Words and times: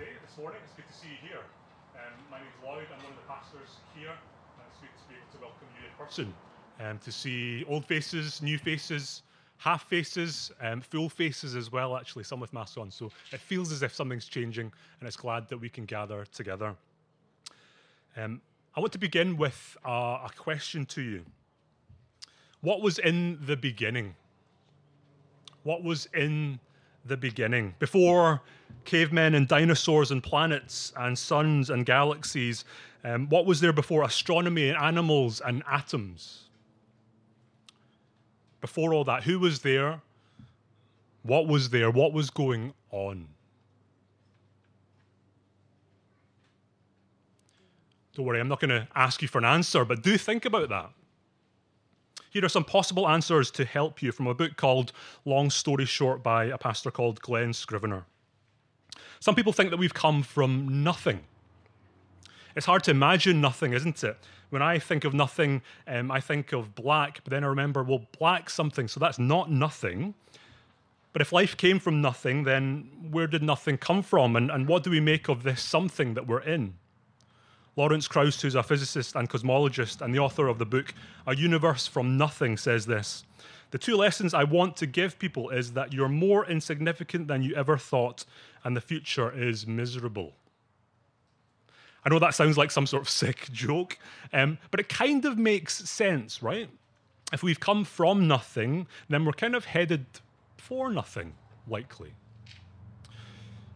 today, 0.00 0.12
this 0.26 0.38
morning. 0.38 0.58
It's 0.64 0.72
good 0.72 0.86
to 0.86 0.94
see 0.94 1.08
you 1.08 1.28
here. 1.28 1.42
Um, 1.94 2.12
my 2.30 2.38
name 2.38 2.46
is 2.46 2.64
Lloyd. 2.64 2.86
I'm 2.90 3.04
one 3.04 3.12
of 3.12 3.18
the 3.18 3.28
pastors 3.28 3.68
here. 3.94 4.08
And 4.08 4.64
it's 4.66 4.78
good 4.80 4.88
to 4.88 5.08
be 5.10 5.14
able 5.14 5.30
to 5.32 5.40
welcome 5.42 5.68
you 5.78 5.86
in 5.86 6.06
person. 6.06 6.32
Um, 6.80 6.98
to 7.04 7.12
see 7.12 7.66
old 7.68 7.84
faces, 7.84 8.40
new 8.40 8.56
faces, 8.56 9.22
half 9.58 9.86
faces, 9.90 10.52
um, 10.62 10.80
full 10.80 11.10
faces 11.10 11.54
as 11.54 11.70
well, 11.70 11.98
actually, 11.98 12.24
some 12.24 12.40
with 12.40 12.50
masks 12.54 12.78
on. 12.78 12.90
So 12.90 13.10
it 13.30 13.40
feels 13.40 13.72
as 13.72 13.82
if 13.82 13.94
something's 13.94 14.24
changing, 14.24 14.72
and 15.00 15.06
it's 15.06 15.18
glad 15.18 15.48
that 15.50 15.58
we 15.58 15.68
can 15.68 15.84
gather 15.84 16.24
together. 16.32 16.74
Um, 18.16 18.40
I 18.74 18.80
want 18.80 18.92
to 18.92 18.98
begin 18.98 19.36
with 19.36 19.76
uh, 19.86 20.24
a 20.24 20.30
question 20.34 20.86
to 20.86 21.02
you. 21.02 21.26
What 22.62 22.80
was 22.80 22.98
in 23.00 23.38
the 23.44 23.56
beginning? 23.56 24.14
What 25.62 25.84
was 25.84 26.08
in 26.14 26.58
the 27.04 27.16
beginning? 27.16 27.74
Before 27.78 28.42
cavemen 28.84 29.34
and 29.34 29.48
dinosaurs 29.48 30.10
and 30.10 30.22
planets 30.22 30.92
and 30.96 31.18
suns 31.18 31.70
and 31.70 31.84
galaxies, 31.86 32.64
um, 33.04 33.28
what 33.28 33.46
was 33.46 33.60
there 33.60 33.72
before 33.72 34.04
astronomy 34.04 34.68
and 34.68 34.78
animals 34.78 35.40
and 35.40 35.62
atoms? 35.70 36.44
Before 38.60 38.92
all 38.92 39.04
that, 39.04 39.22
who 39.22 39.38
was 39.38 39.60
there? 39.60 40.02
What 41.22 41.46
was 41.46 41.70
there? 41.70 41.90
What 41.90 42.12
was 42.12 42.30
going 42.30 42.74
on? 42.90 43.28
Don't 48.14 48.26
worry, 48.26 48.40
I'm 48.40 48.48
not 48.48 48.60
going 48.60 48.70
to 48.70 48.88
ask 48.94 49.22
you 49.22 49.28
for 49.28 49.38
an 49.38 49.44
answer, 49.44 49.84
but 49.84 50.02
do 50.02 50.18
think 50.18 50.44
about 50.44 50.68
that. 50.68 50.90
Here 52.30 52.44
are 52.44 52.48
some 52.48 52.64
possible 52.64 53.08
answers 53.08 53.50
to 53.52 53.64
help 53.64 54.02
you 54.02 54.12
from 54.12 54.28
a 54.28 54.34
book 54.34 54.56
called 54.56 54.92
Long 55.24 55.50
Story 55.50 55.84
Short 55.84 56.22
by 56.22 56.44
a 56.44 56.56
pastor 56.56 56.92
called 56.92 57.20
Glen 57.20 57.52
Scrivener. 57.52 58.04
Some 59.18 59.34
people 59.34 59.52
think 59.52 59.70
that 59.70 59.78
we've 59.78 59.92
come 59.92 60.22
from 60.22 60.84
nothing. 60.84 61.24
It's 62.54 62.66
hard 62.66 62.84
to 62.84 62.92
imagine 62.92 63.40
nothing, 63.40 63.72
isn't 63.72 64.04
it? 64.04 64.16
When 64.50 64.62
I 64.62 64.78
think 64.78 65.04
of 65.04 65.12
nothing, 65.12 65.62
um, 65.88 66.12
I 66.12 66.20
think 66.20 66.52
of 66.52 66.76
black, 66.76 67.20
but 67.24 67.32
then 67.32 67.42
I 67.42 67.48
remember, 67.48 67.82
well, 67.82 68.06
black 68.16 68.48
something, 68.48 68.86
so 68.86 69.00
that's 69.00 69.18
not 69.18 69.50
nothing. 69.50 70.14
But 71.12 71.22
if 71.22 71.32
life 71.32 71.56
came 71.56 71.80
from 71.80 72.00
nothing, 72.00 72.44
then 72.44 72.88
where 73.10 73.26
did 73.26 73.42
nothing 73.42 73.76
come 73.76 74.04
from? 74.04 74.36
And, 74.36 74.52
and 74.52 74.68
what 74.68 74.84
do 74.84 74.90
we 74.90 75.00
make 75.00 75.28
of 75.28 75.42
this 75.42 75.60
something 75.60 76.14
that 76.14 76.28
we're 76.28 76.42
in? 76.42 76.74
Lawrence 77.80 78.06
Krauss, 78.08 78.42
who's 78.42 78.56
a 78.56 78.62
physicist 78.62 79.16
and 79.16 79.30
cosmologist 79.30 80.02
and 80.02 80.14
the 80.14 80.18
author 80.18 80.48
of 80.48 80.58
the 80.58 80.66
book 80.66 80.92
A 81.26 81.34
Universe 81.34 81.86
from 81.86 82.18
Nothing, 82.18 82.58
says 82.58 82.84
this. 82.84 83.24
The 83.70 83.78
two 83.78 83.96
lessons 83.96 84.34
I 84.34 84.44
want 84.44 84.76
to 84.76 84.86
give 84.86 85.18
people 85.18 85.48
is 85.48 85.72
that 85.72 85.90
you're 85.90 86.06
more 86.06 86.44
insignificant 86.44 87.26
than 87.26 87.42
you 87.42 87.54
ever 87.54 87.78
thought, 87.78 88.26
and 88.64 88.76
the 88.76 88.82
future 88.82 89.32
is 89.34 89.66
miserable. 89.66 90.34
I 92.04 92.10
know 92.10 92.18
that 92.18 92.34
sounds 92.34 92.58
like 92.58 92.70
some 92.70 92.86
sort 92.86 93.04
of 93.04 93.08
sick 93.22 93.48
joke, 93.50 93.98
um, 94.34 94.58
but 94.70 94.78
it 94.78 94.90
kind 94.90 95.24
of 95.24 95.38
makes 95.38 95.88
sense, 95.88 96.42
right? 96.42 96.68
If 97.32 97.42
we've 97.42 97.60
come 97.60 97.86
from 97.86 98.28
nothing, 98.28 98.88
then 99.08 99.24
we're 99.24 99.32
kind 99.32 99.54
of 99.54 99.64
headed 99.64 100.04
for 100.58 100.92
nothing, 100.92 101.32
likely. 101.66 102.12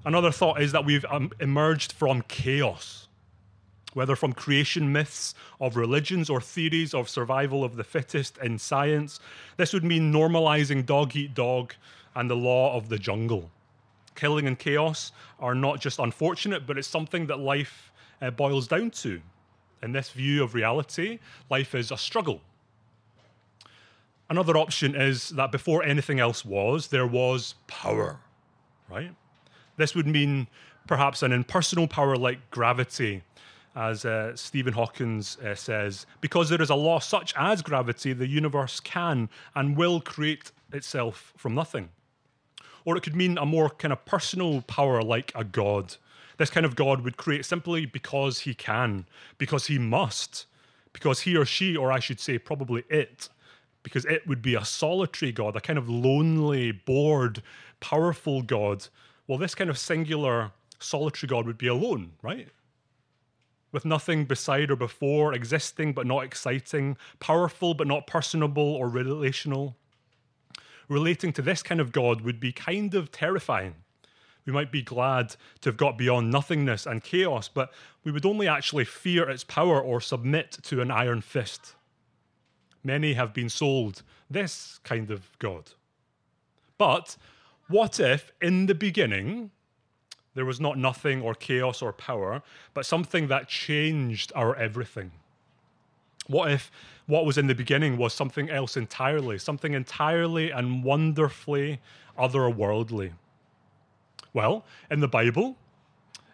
Another 0.04 0.30
thought 0.30 0.60
is 0.60 0.72
that 0.72 0.84
we've 0.84 1.06
um, 1.08 1.30
emerged 1.40 1.92
from 1.92 2.20
chaos 2.28 3.08
whether 3.94 4.14
from 4.14 4.32
creation 4.32 4.92
myths 4.92 5.34
of 5.60 5.76
religions 5.76 6.28
or 6.28 6.40
theories 6.40 6.92
of 6.92 7.08
survival 7.08 7.64
of 7.64 7.76
the 7.76 7.84
fittest 7.84 8.36
in 8.38 8.58
science. 8.58 9.20
This 9.56 9.72
would 9.72 9.84
mean 9.84 10.12
normalizing 10.12 10.84
dog 10.84 11.16
eat 11.16 11.34
dog 11.34 11.74
and 12.14 12.28
the 12.28 12.36
law 12.36 12.76
of 12.76 12.88
the 12.88 12.98
jungle. 12.98 13.50
Killing 14.14 14.46
and 14.46 14.58
chaos 14.58 15.12
are 15.40 15.54
not 15.54 15.80
just 15.80 15.98
unfortunate, 15.98 16.66
but 16.66 16.78
it's 16.78 16.88
something 16.88 17.26
that 17.26 17.38
life 17.38 17.90
uh, 18.20 18.30
boils 18.30 18.68
down 18.68 18.90
to. 18.90 19.20
In 19.82 19.92
this 19.92 20.10
view 20.10 20.42
of 20.42 20.54
reality, 20.54 21.18
life 21.50 21.74
is 21.74 21.90
a 21.90 21.96
struggle. 21.96 22.40
Another 24.30 24.56
option 24.56 24.94
is 24.94 25.30
that 25.30 25.52
before 25.52 25.82
anything 25.82 26.18
else 26.18 26.44
was, 26.44 26.88
there 26.88 27.06
was 27.06 27.54
power, 27.66 28.18
right? 28.88 29.14
This 29.76 29.94
would 29.94 30.06
mean 30.06 30.46
perhaps 30.86 31.22
an 31.22 31.32
impersonal 31.32 31.86
power 31.86 32.16
like 32.16 32.50
gravity 32.50 33.22
as 33.76 34.04
uh, 34.04 34.36
Stephen 34.36 34.72
Hawkins 34.72 35.36
uh, 35.38 35.54
says, 35.54 36.06
because 36.20 36.48
there 36.48 36.62
is 36.62 36.70
a 36.70 36.74
law 36.74 37.00
such 37.00 37.34
as 37.36 37.62
gravity, 37.62 38.12
the 38.12 38.28
universe 38.28 38.80
can 38.80 39.28
and 39.54 39.76
will 39.76 40.00
create 40.00 40.52
itself 40.72 41.32
from 41.36 41.54
nothing. 41.54 41.88
Or 42.84 42.96
it 42.96 43.02
could 43.02 43.16
mean 43.16 43.38
a 43.38 43.46
more 43.46 43.70
kind 43.70 43.92
of 43.92 44.04
personal 44.04 44.62
power 44.62 45.02
like 45.02 45.32
a 45.34 45.44
god. 45.44 45.96
This 46.36 46.50
kind 46.50 46.66
of 46.66 46.76
god 46.76 47.02
would 47.02 47.16
create 47.16 47.44
simply 47.44 47.86
because 47.86 48.40
he 48.40 48.54
can, 48.54 49.06
because 49.38 49.66
he 49.66 49.78
must, 49.78 50.46
because 50.92 51.20
he 51.20 51.36
or 51.36 51.44
she, 51.44 51.76
or 51.76 51.90
I 51.90 51.98
should 51.98 52.20
say, 52.20 52.38
probably 52.38 52.84
it, 52.88 53.28
because 53.82 54.04
it 54.04 54.26
would 54.26 54.42
be 54.42 54.54
a 54.54 54.64
solitary 54.64 55.32
god, 55.32 55.56
a 55.56 55.60
kind 55.60 55.78
of 55.78 55.88
lonely, 55.88 56.72
bored, 56.72 57.42
powerful 57.80 58.42
god. 58.42 58.86
Well, 59.26 59.38
this 59.38 59.54
kind 59.54 59.70
of 59.70 59.78
singular, 59.78 60.52
solitary 60.78 61.28
god 61.28 61.46
would 61.46 61.58
be 61.58 61.68
alone, 61.68 62.12
right? 62.22 62.48
With 63.74 63.84
nothing 63.84 64.24
beside 64.24 64.70
or 64.70 64.76
before, 64.76 65.34
existing 65.34 65.92
but 65.92 66.06
not 66.06 66.22
exciting, 66.22 66.96
powerful 67.18 67.74
but 67.74 67.88
not 67.88 68.06
personable 68.06 68.62
or 68.62 68.88
relational. 68.88 69.76
Relating 70.88 71.32
to 71.32 71.42
this 71.42 71.60
kind 71.60 71.80
of 71.80 71.90
God 71.90 72.20
would 72.20 72.38
be 72.38 72.52
kind 72.52 72.94
of 72.94 73.10
terrifying. 73.10 73.74
We 74.46 74.52
might 74.52 74.70
be 74.70 74.82
glad 74.82 75.34
to 75.62 75.70
have 75.70 75.76
got 75.76 75.98
beyond 75.98 76.30
nothingness 76.30 76.86
and 76.86 77.02
chaos, 77.02 77.48
but 77.48 77.72
we 78.04 78.12
would 78.12 78.24
only 78.24 78.46
actually 78.46 78.84
fear 78.84 79.28
its 79.28 79.42
power 79.42 79.80
or 79.80 80.00
submit 80.00 80.52
to 80.62 80.80
an 80.80 80.92
iron 80.92 81.20
fist. 81.20 81.74
Many 82.84 83.14
have 83.14 83.34
been 83.34 83.48
sold 83.48 84.02
this 84.30 84.78
kind 84.84 85.10
of 85.10 85.36
God. 85.40 85.72
But 86.78 87.16
what 87.68 87.98
if, 87.98 88.32
in 88.40 88.66
the 88.66 88.74
beginning, 88.74 89.50
there 90.34 90.44
was 90.44 90.60
not 90.60 90.78
nothing 90.78 91.22
or 91.22 91.34
chaos 91.34 91.82
or 91.82 91.92
power, 91.92 92.42
but 92.72 92.86
something 92.86 93.28
that 93.28 93.48
changed 93.48 94.32
our 94.34 94.56
everything. 94.56 95.12
What 96.26 96.50
if 96.50 96.70
what 97.06 97.26
was 97.26 97.36
in 97.36 97.46
the 97.46 97.54
beginning 97.54 97.98
was 97.98 98.14
something 98.14 98.48
else 98.48 98.76
entirely, 98.76 99.38
something 99.38 99.74
entirely 99.74 100.50
and 100.50 100.82
wonderfully 100.82 101.80
otherworldly? 102.18 103.12
Well, 104.32 104.64
in 104.90 105.00
the 105.00 105.08
Bible, 105.08 105.56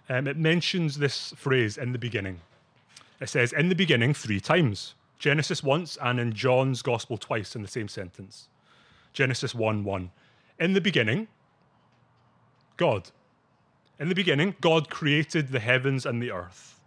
um, 0.08 0.26
it 0.26 0.36
mentions 0.36 0.98
this 0.98 1.34
phrase 1.36 1.76
in 1.76 1.92
the 1.92 1.98
beginning. 1.98 2.40
It 3.20 3.28
says 3.28 3.52
in 3.52 3.68
the 3.68 3.74
beginning 3.74 4.14
three 4.14 4.40
times 4.40 4.94
Genesis 5.18 5.62
once 5.62 5.98
and 6.00 6.18
in 6.18 6.32
John's 6.32 6.80
Gospel 6.80 7.18
twice 7.18 7.54
in 7.54 7.62
the 7.62 7.68
same 7.68 7.88
sentence. 7.88 8.48
Genesis 9.12 9.54
1 9.54 9.84
1. 9.84 10.10
In 10.58 10.72
the 10.72 10.80
beginning, 10.80 11.28
God. 12.76 13.10
In 14.00 14.08
the 14.08 14.14
beginning, 14.14 14.56
God 14.62 14.88
created 14.88 15.48
the 15.48 15.60
heavens 15.60 16.06
and 16.06 16.22
the 16.22 16.30
earth. 16.30 16.80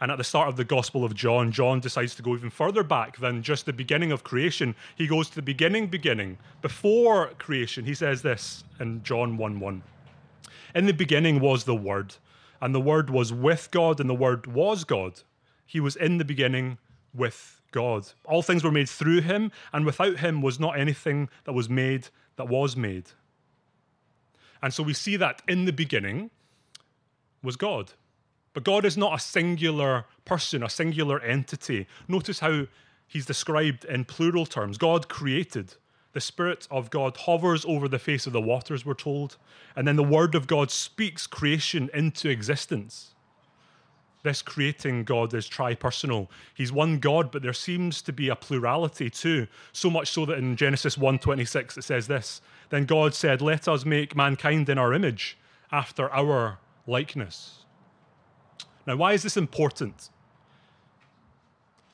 And 0.00 0.12
at 0.12 0.18
the 0.18 0.24
start 0.24 0.48
of 0.48 0.56
the 0.56 0.64
Gospel 0.64 1.02
of 1.02 1.14
John, 1.14 1.50
John 1.50 1.80
decides 1.80 2.14
to 2.16 2.22
go 2.22 2.34
even 2.34 2.50
further 2.50 2.84
back 2.84 3.16
than 3.16 3.42
just 3.42 3.66
the 3.66 3.72
beginning 3.72 4.12
of 4.12 4.22
creation. 4.22 4.76
He 4.94 5.06
goes 5.06 5.30
to 5.30 5.36
the 5.36 5.42
beginning, 5.42 5.88
beginning, 5.88 6.36
before 6.62 7.28
creation. 7.38 7.86
He 7.86 7.94
says 7.94 8.22
this 8.22 8.62
in 8.78 9.02
John 9.02 9.38
1 9.38 9.58
1. 9.58 9.82
In 10.74 10.86
the 10.86 10.92
beginning 10.92 11.40
was 11.40 11.64
the 11.64 11.74
Word, 11.74 12.14
and 12.60 12.74
the 12.74 12.80
Word 12.80 13.10
was 13.10 13.32
with 13.32 13.70
God, 13.70 13.98
and 13.98 14.10
the 14.10 14.14
Word 14.14 14.46
was 14.46 14.84
God. 14.84 15.22
He 15.66 15.80
was 15.80 15.96
in 15.96 16.18
the 16.18 16.24
beginning 16.24 16.78
with 17.14 17.60
God. 17.72 18.08
All 18.24 18.42
things 18.42 18.62
were 18.62 18.70
made 18.70 18.88
through 18.88 19.22
him, 19.22 19.52
and 19.72 19.86
without 19.86 20.18
him 20.18 20.42
was 20.42 20.60
not 20.60 20.78
anything 20.78 21.28
that 21.44 21.54
was 21.54 21.68
made 21.68 22.08
that 22.36 22.48
was 22.48 22.76
made. 22.76 23.06
And 24.62 24.72
so 24.74 24.82
we 24.82 24.94
see 24.94 25.16
that 25.16 25.42
in 25.48 25.64
the 25.64 25.72
beginning 25.72 26.30
was 27.42 27.56
God. 27.56 27.92
But 28.54 28.64
God 28.64 28.84
is 28.84 28.96
not 28.96 29.14
a 29.14 29.22
singular 29.22 30.06
person, 30.24 30.62
a 30.62 30.68
singular 30.68 31.20
entity. 31.20 31.86
Notice 32.08 32.40
how 32.40 32.66
he's 33.06 33.26
described 33.26 33.84
in 33.84 34.04
plural 34.04 34.46
terms. 34.46 34.78
God 34.78 35.08
created. 35.08 35.74
The 36.12 36.20
Spirit 36.20 36.66
of 36.70 36.90
God 36.90 37.16
hovers 37.18 37.64
over 37.66 37.86
the 37.86 37.98
face 37.98 38.26
of 38.26 38.32
the 38.32 38.40
waters, 38.40 38.84
we're 38.84 38.94
told. 38.94 39.36
And 39.76 39.86
then 39.86 39.96
the 39.96 40.02
Word 40.02 40.34
of 40.34 40.46
God 40.46 40.70
speaks 40.70 41.26
creation 41.26 41.90
into 41.94 42.28
existence. 42.28 43.14
This 44.22 44.42
creating 44.42 45.04
God 45.04 45.32
is 45.32 45.46
tri-personal. 45.46 46.28
He's 46.54 46.72
one 46.72 46.98
God, 46.98 47.30
but 47.30 47.42
there 47.42 47.52
seems 47.52 48.02
to 48.02 48.12
be 48.12 48.28
a 48.28 48.36
plurality 48.36 49.10
too. 49.10 49.46
So 49.72 49.88
much 49.90 50.10
so 50.10 50.26
that 50.26 50.38
in 50.38 50.56
Genesis 50.56 50.96
1:26 50.96 51.78
it 51.78 51.82
says 51.82 52.08
this, 52.08 52.40
then 52.70 52.84
God 52.84 53.14
said, 53.14 53.40
Let 53.40 53.68
us 53.68 53.84
make 53.84 54.16
mankind 54.16 54.68
in 54.68 54.78
our 54.78 54.92
image, 54.92 55.38
after 55.70 56.10
our 56.12 56.58
likeness. 56.86 57.64
Now, 58.86 58.96
why 58.96 59.12
is 59.12 59.22
this 59.22 59.36
important? 59.36 60.10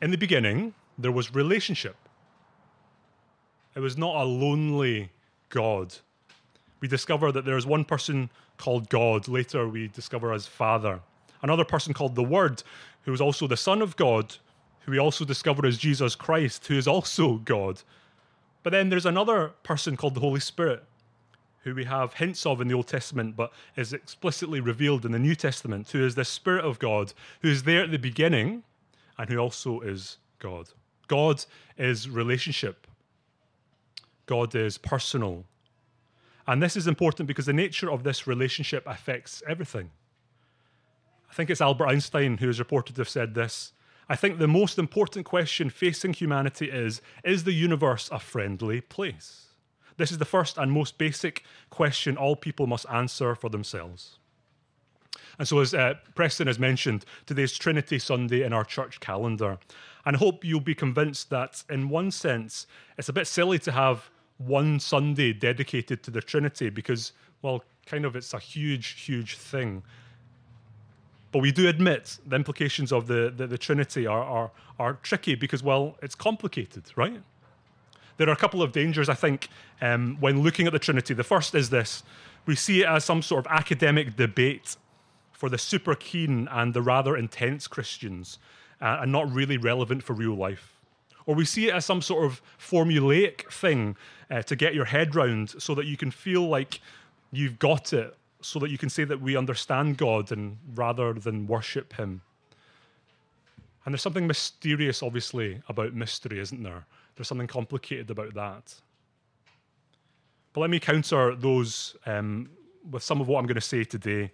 In 0.01 0.11
the 0.11 0.19
beginning, 0.19 0.75
there 0.97 1.13
was 1.13 1.35
relationship. 1.35 1.97
It 3.75 3.81
was 3.81 3.99
not 3.99 4.15
a 4.17 4.25
lonely 4.25 5.11
God. 5.49 5.95
We 6.81 6.89
discover 6.89 7.33
that 7.33 7.45
there 7.45 7.57
is 7.57 7.67
one 7.67 7.85
person 7.85 8.31
called 8.57 8.89
God. 8.89 9.27
Later, 9.27 9.69
we 9.69 9.89
discover 9.89 10.33
as 10.33 10.47
Father. 10.47 11.01
Another 11.45 11.65
person 11.67 11.93
called 11.93 12.15
the 12.15 12.25
Word, 12.25 12.63
who 13.03 13.13
is 13.13 13.21
also 13.21 13.47
the 13.47 13.55
Son 13.59 13.83
of 13.83 13.97
God, 13.97 14.35
who 14.81 14.93
we 14.93 14.99
also 14.99 15.27
discover 15.27 15.67
as 15.67 15.77
Jesus 15.77 16.15
Christ, 16.15 16.67
who 16.67 16.79
is 16.79 16.89
also 16.89 17.35
God. 17.35 17.83
But 18.63 18.71
then 18.71 18.89
there's 18.89 19.05
another 19.05 19.53
person 19.63 19.95
called 19.95 20.15
the 20.15 20.21
Holy 20.21 20.41
Spirit, 20.41 20.83
who 21.63 21.75
we 21.75 21.85
have 21.85 22.15
hints 22.15 22.47
of 22.47 22.63
in 22.63 22.69
the 22.69 22.73
Old 22.73 22.89
Testament, 22.89 23.37
but 23.37 23.53
is 23.77 23.93
explicitly 23.93 24.59
revealed 24.61 25.05
in 25.05 25.13
the 25.13 25.19
New 25.19 25.35
Testament, 25.35 25.91
who 25.91 26.03
is 26.03 26.15
the 26.15 26.25
Spirit 26.25 26.65
of 26.65 26.79
God, 26.79 27.13
who 27.43 27.51
is 27.51 27.65
there 27.65 27.85
at 27.85 27.91
the 27.91 27.99
beginning 27.99 28.63
and 29.19 29.29
who 29.29 29.37
also 29.37 29.81
is 29.81 30.17
God. 30.39 30.71
God 31.09 31.45
is 31.77 32.09
relationship, 32.09 32.87
God 34.25 34.55
is 34.55 34.79
personal. 34.79 35.45
And 36.47 36.63
this 36.63 36.75
is 36.75 36.87
important 36.87 37.27
because 37.27 37.45
the 37.45 37.53
nature 37.53 37.91
of 37.91 38.03
this 38.03 38.27
relationship 38.27 38.83
affects 38.87 39.43
everything. 39.47 39.91
I 41.35 41.37
think 41.37 41.51
it's 41.51 41.61
Albert 41.61 41.89
Einstein 41.89 42.39
who 42.39 42.49
is 42.49 42.61
reported 42.61 42.95
to 42.95 43.01
have 43.01 43.09
said 43.09 43.35
this. 43.35 43.73
I 44.09 44.15
think 44.15 44.39
the 44.39 44.47
most 44.47 44.79
important 44.79 45.27
question 45.27 45.69
facing 45.69 46.13
humanity 46.13 46.71
is 46.71 47.03
Is 47.25 47.43
the 47.43 47.53
universe 47.53 48.09
a 48.13 48.21
friendly 48.21 48.81
place? 48.81 49.47
This 49.97 50.13
is 50.13 50.19
the 50.19 50.25
first 50.25 50.57
and 50.59 50.71
most 50.71 50.97
basic 50.97 51.43
question 51.71 52.17
all 52.17 52.37
people 52.37 52.69
must 52.69 52.87
answer 52.89 53.35
for 53.35 53.51
themselves. 53.51 54.21
And 55.37 55.49
so, 55.49 55.59
as 55.59 55.75
uh, 55.75 55.95
Preston 56.15 56.47
has 56.47 56.61
mentioned, 56.61 57.05
today's 57.27 57.59
Trinity 57.59 57.99
Sunday 57.99 58.45
in 58.45 58.53
our 58.53 58.65
church 58.65 59.01
calendar. 59.01 59.59
And 60.07 60.15
I 60.15 60.21
hope 60.21 60.45
you'll 60.45 60.61
be 60.61 60.77
convinced 60.77 61.31
that, 61.31 61.65
in 61.69 61.89
one 61.89 62.13
sense, 62.13 62.69
it's 62.97 63.09
a 63.09 63.13
bit 63.13 63.27
silly 63.27 63.59
to 63.59 63.73
have 63.73 64.09
one 64.39 64.79
Sunday 64.79 65.33
dedicated 65.33 66.05
to 66.05 66.13
the 66.13 66.23
Trinity 66.23 66.71
because, 66.71 67.13
well, 67.43 67.65
kind 67.87 68.05
of 68.05 68.15
it's 68.15 68.35
a 68.35 68.39
huge, 68.39 69.01
huge 69.01 69.37
thing. 69.37 69.83
But 71.35 71.41
we 71.41 71.51
do 71.51 71.67
admit 71.67 72.21
the 72.25 72.37
implications 72.37 72.93
of 72.93 73.09
the, 73.09 73.35
the, 73.37 73.49
the 73.49 73.59
Trinity 73.59 74.07
are, 74.07 74.23
are, 74.23 74.51
are 74.79 74.93
tricky 75.03 75.35
because, 75.35 75.65
well, 75.65 75.97
it's 76.01 76.15
complicated, 76.15 76.85
right? 76.95 77.21
There 78.19 78.29
are 78.29 78.33
a 78.33 78.37
couple 78.37 78.63
of 78.63 78.71
dangers, 78.71 79.09
I 79.09 79.15
think, 79.15 79.49
um, 79.81 80.17
when 80.21 80.45
looking 80.45 80.69
at 80.69 80.73
the 80.73 80.79
Trinity. 80.79 81.13
The 81.13 81.25
first 81.25 81.57
is 81.57 81.71
this 81.71 82.05
we 82.47 82.55
see 82.55 82.83
it 82.83 82.87
as 82.87 83.05
some 83.05 83.21
sort 83.21 83.45
of 83.45 83.51
academic 83.51 84.15
debate 84.15 84.77
for 85.33 85.49
the 85.49 85.59
super 85.59 85.97
keen 85.97 86.47
and 86.53 86.73
the 86.73 86.83
rather 86.83 87.17
intense 87.17 87.67
Christians 87.67 88.39
uh, 88.81 88.99
and 89.01 89.11
not 89.11 89.29
really 89.29 89.57
relevant 89.57 90.05
for 90.05 90.13
real 90.13 90.37
life. 90.37 90.81
Or 91.27 91.35
we 91.35 91.47
see 91.47 91.67
it 91.67 91.75
as 91.75 91.85
some 91.85 92.01
sort 92.01 92.27
of 92.27 92.41
formulaic 92.61 93.51
thing 93.51 93.97
uh, 94.31 94.43
to 94.43 94.55
get 94.55 94.73
your 94.73 94.85
head 94.85 95.17
round 95.17 95.61
so 95.61 95.75
that 95.75 95.87
you 95.87 95.97
can 95.97 96.13
feel 96.13 96.47
like 96.47 96.81
you've 97.33 97.59
got 97.59 97.93
it, 97.93 98.17
so 98.45 98.59
that 98.59 98.71
you 98.71 98.77
can 98.77 98.91
say 98.91 99.05
that 99.05 99.23
we 99.23 99.37
understand 99.37 99.97
God 99.97 100.31
and 100.31 100.59
rather 100.75 101.15
than 101.15 101.47
worship 101.47 101.95
Him. 101.95 102.21
And 103.85 103.93
there's 103.93 104.03
something 104.03 104.27
mysterious, 104.27 105.03
obviously, 105.03 105.63
about 105.69 105.95
mystery, 105.95 106.41
isn't 106.41 106.63
there? 106.63 106.85
There's 107.17 107.29
something 107.29 107.47
complicated 107.47 108.11
about 108.11 108.35
that. 108.35 108.75
But 110.53 110.61
let 110.61 110.71
me 110.71 110.79
counter 110.79 111.35
those 111.35 111.97
um, 112.05 112.51
with 112.91 113.03
some 113.03 113.21
of 113.21 113.29
what 113.29 113.39
I'm 113.39 113.47
going 113.47 113.55
to 113.55 113.61
say 113.61 113.83
today. 113.83 114.33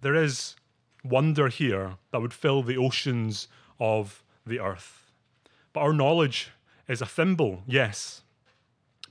There 0.00 0.14
is 0.14 0.56
wonder 1.04 1.48
here 1.48 1.94
that 2.10 2.20
would 2.20 2.34
fill 2.34 2.62
the 2.62 2.76
oceans 2.76 3.46
of 3.78 4.24
the 4.44 4.58
earth. 4.58 5.12
But 5.72 5.80
our 5.80 5.92
knowledge 5.92 6.50
is 6.88 7.00
a 7.00 7.06
thimble, 7.06 7.62
yes. 7.66 8.22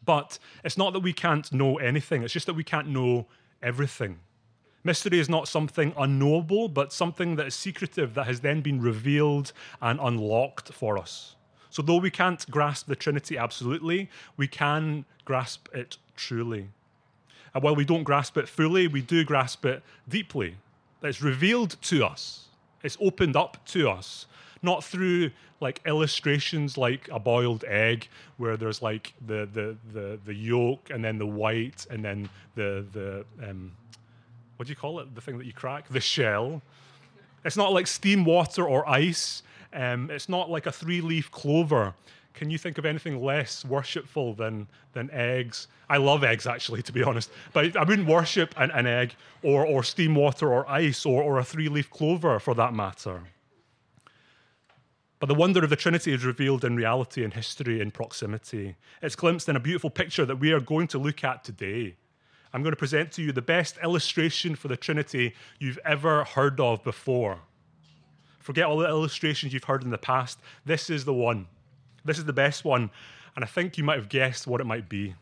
But 0.04 0.40
it's 0.64 0.78
not 0.78 0.92
that 0.94 1.00
we 1.00 1.14
can't 1.14 1.52
know 1.54 1.78
anything, 1.78 2.24
it's 2.24 2.34
just 2.34 2.48
that 2.48 2.54
we 2.56 2.64
can't 2.66 2.90
know 2.90 3.28
everything. 3.62 4.20
Mystery 4.84 5.20
is 5.20 5.30
not 5.30 5.48
something 5.48 5.94
unknowable, 5.98 6.70
but 6.70 6.94
something 6.94 7.36
that 7.36 7.48
is 7.48 7.56
secretive 7.56 8.14
that 8.14 8.28
has 8.28 8.40
then 8.40 8.62
been 8.62 8.82
revealed 8.82 9.52
and 9.82 10.00
unlocked 10.02 10.74
for 10.74 10.98
us. 10.98 11.36
So, 11.70 11.82
though 11.82 11.98
we 11.98 12.10
can't 12.10 12.50
grasp 12.50 12.88
the 12.88 12.96
Trinity 12.96 13.38
absolutely, 13.38 14.10
we 14.38 14.48
can 14.48 15.06
grasp 15.26 15.68
it 15.74 15.98
truly. 16.16 16.70
And 17.54 17.64
while 17.64 17.76
we 17.76 17.86
don't 17.86 18.04
grasp 18.04 18.38
it 18.38 18.48
fully, 18.48 18.88
we 18.88 19.02
do 19.02 19.24
grasp 19.24 19.66
it 19.66 19.84
deeply. 20.08 20.56
It's 21.02 21.22
revealed 21.22 21.76
to 21.84 22.06
us, 22.06 22.49
it's 22.84 22.98
opened 23.02 23.36
up 23.36 23.58
to 23.68 23.90
us, 23.90 24.26
not 24.62 24.84
through 24.84 25.32
like 25.62 25.82
illustrations 25.86 26.78
like 26.78 27.10
a 27.12 27.20
boiled 27.20 27.64
egg 27.66 28.08
where 28.38 28.56
there's 28.58 28.82
like 28.82 29.14
the 29.26 29.48
the 29.52 29.76
the, 29.94 30.20
the 30.26 30.34
yolk 30.34 30.90
and 30.90 31.04
then 31.04 31.18
the 31.18 31.28
white 31.28 31.86
and 31.90 32.04
then 32.04 32.30
the 32.56 32.86
the 32.94 33.26
um, 33.48 33.72
what 34.58 34.68
do 34.68 34.72
you 34.72 34.76
call 34.76 35.00
it? 35.00 35.16
The 35.16 35.22
thing 35.22 35.38
that 35.38 35.46
you 35.46 35.54
crack? 35.54 35.88
The 35.88 36.02
shell. 36.02 36.62
It's 37.46 37.56
not 37.56 37.72
like 37.72 37.88
steam 37.88 38.26
water 38.26 38.68
or 38.68 38.88
ice. 38.90 39.44
Um, 39.72 40.10
it's 40.10 40.28
not 40.28 40.50
like 40.50 40.66
a 40.66 40.72
three 40.72 41.00
leaf 41.00 41.32
clover. 41.32 41.94
Can 42.40 42.50
you 42.50 42.58
think 42.58 42.78
of 42.78 42.86
anything 42.86 43.22
less 43.22 43.66
worshipful 43.66 44.34
than, 44.34 44.66
than 44.94 45.12
eggs? 45.12 45.68
I 45.90 45.98
love 45.98 46.24
eggs, 46.24 46.48
actually, 46.48 46.82
to 46.84 46.94
be 46.94 47.04
honest. 47.04 47.30
But 47.52 47.76
I 47.76 47.84
wouldn't 47.84 48.08
worship 48.08 48.54
an, 48.56 48.72
an 48.72 48.88
egg 48.88 49.16
or, 49.44 49.66
or 49.66 49.84
steam 49.84 50.16
water 50.16 50.48
or 50.48 50.66
ice 50.72 51.06
or, 51.06 51.22
or 51.22 51.40
a 51.40 51.44
three 51.44 51.68
leaf 51.68 51.90
clover 51.90 52.40
for 52.40 52.56
that 52.56 52.74
matter. 52.74 53.24
But 55.20 55.26
the 55.26 55.36
wonder 55.36 55.62
of 55.66 55.70
the 55.70 55.76
Trinity 55.76 56.14
is 56.14 56.24
revealed 56.24 56.64
in 56.64 56.78
reality, 56.78 57.26
in 57.26 57.32
history, 57.32 57.82
in 57.82 57.92
proximity. 57.92 58.78
It's 59.02 59.18
glimpsed 59.18 59.50
in 59.50 59.58
a 59.58 59.60
beautiful 59.60 59.90
picture 59.90 60.26
that 60.26 60.38
we 60.38 60.54
are 60.54 60.62
going 60.62 60.88
to 60.88 60.98
look 60.98 61.26
at 61.26 61.44
today. 61.44 61.96
I'm 62.54 62.64
going 62.64 62.72
to 62.72 62.78
present 62.78 63.12
to 63.14 63.22
you 63.22 63.34
the 63.34 63.42
best 63.42 63.78
illustration 63.84 64.56
for 64.56 64.70
the 64.70 64.78
Trinity 64.78 65.36
you've 65.60 65.80
ever 65.84 66.24
heard 66.24 66.62
of 66.62 66.86
before. 66.86 67.40
Forget 68.40 68.64
all 68.64 68.78
the 68.78 68.88
illustrations 68.88 69.52
you've 69.52 69.66
heard 69.66 69.84
in 69.84 69.90
the 69.90 69.98
past. 69.98 70.40
This 70.66 70.90
is 70.90 71.04
the 71.04 71.14
one. 71.14 71.48
This 72.10 72.18
is 72.18 72.26
the 72.26 72.34
best 72.34 72.66
one. 72.66 72.90
And 73.36 73.46
I 73.46 73.48
think 73.48 73.78
you 73.78 73.84
might 73.84 74.00
have 74.00 74.10
guessed 74.10 74.48
what 74.48 74.62
it 74.62 74.66
might 74.66 74.90
be. 74.90 75.14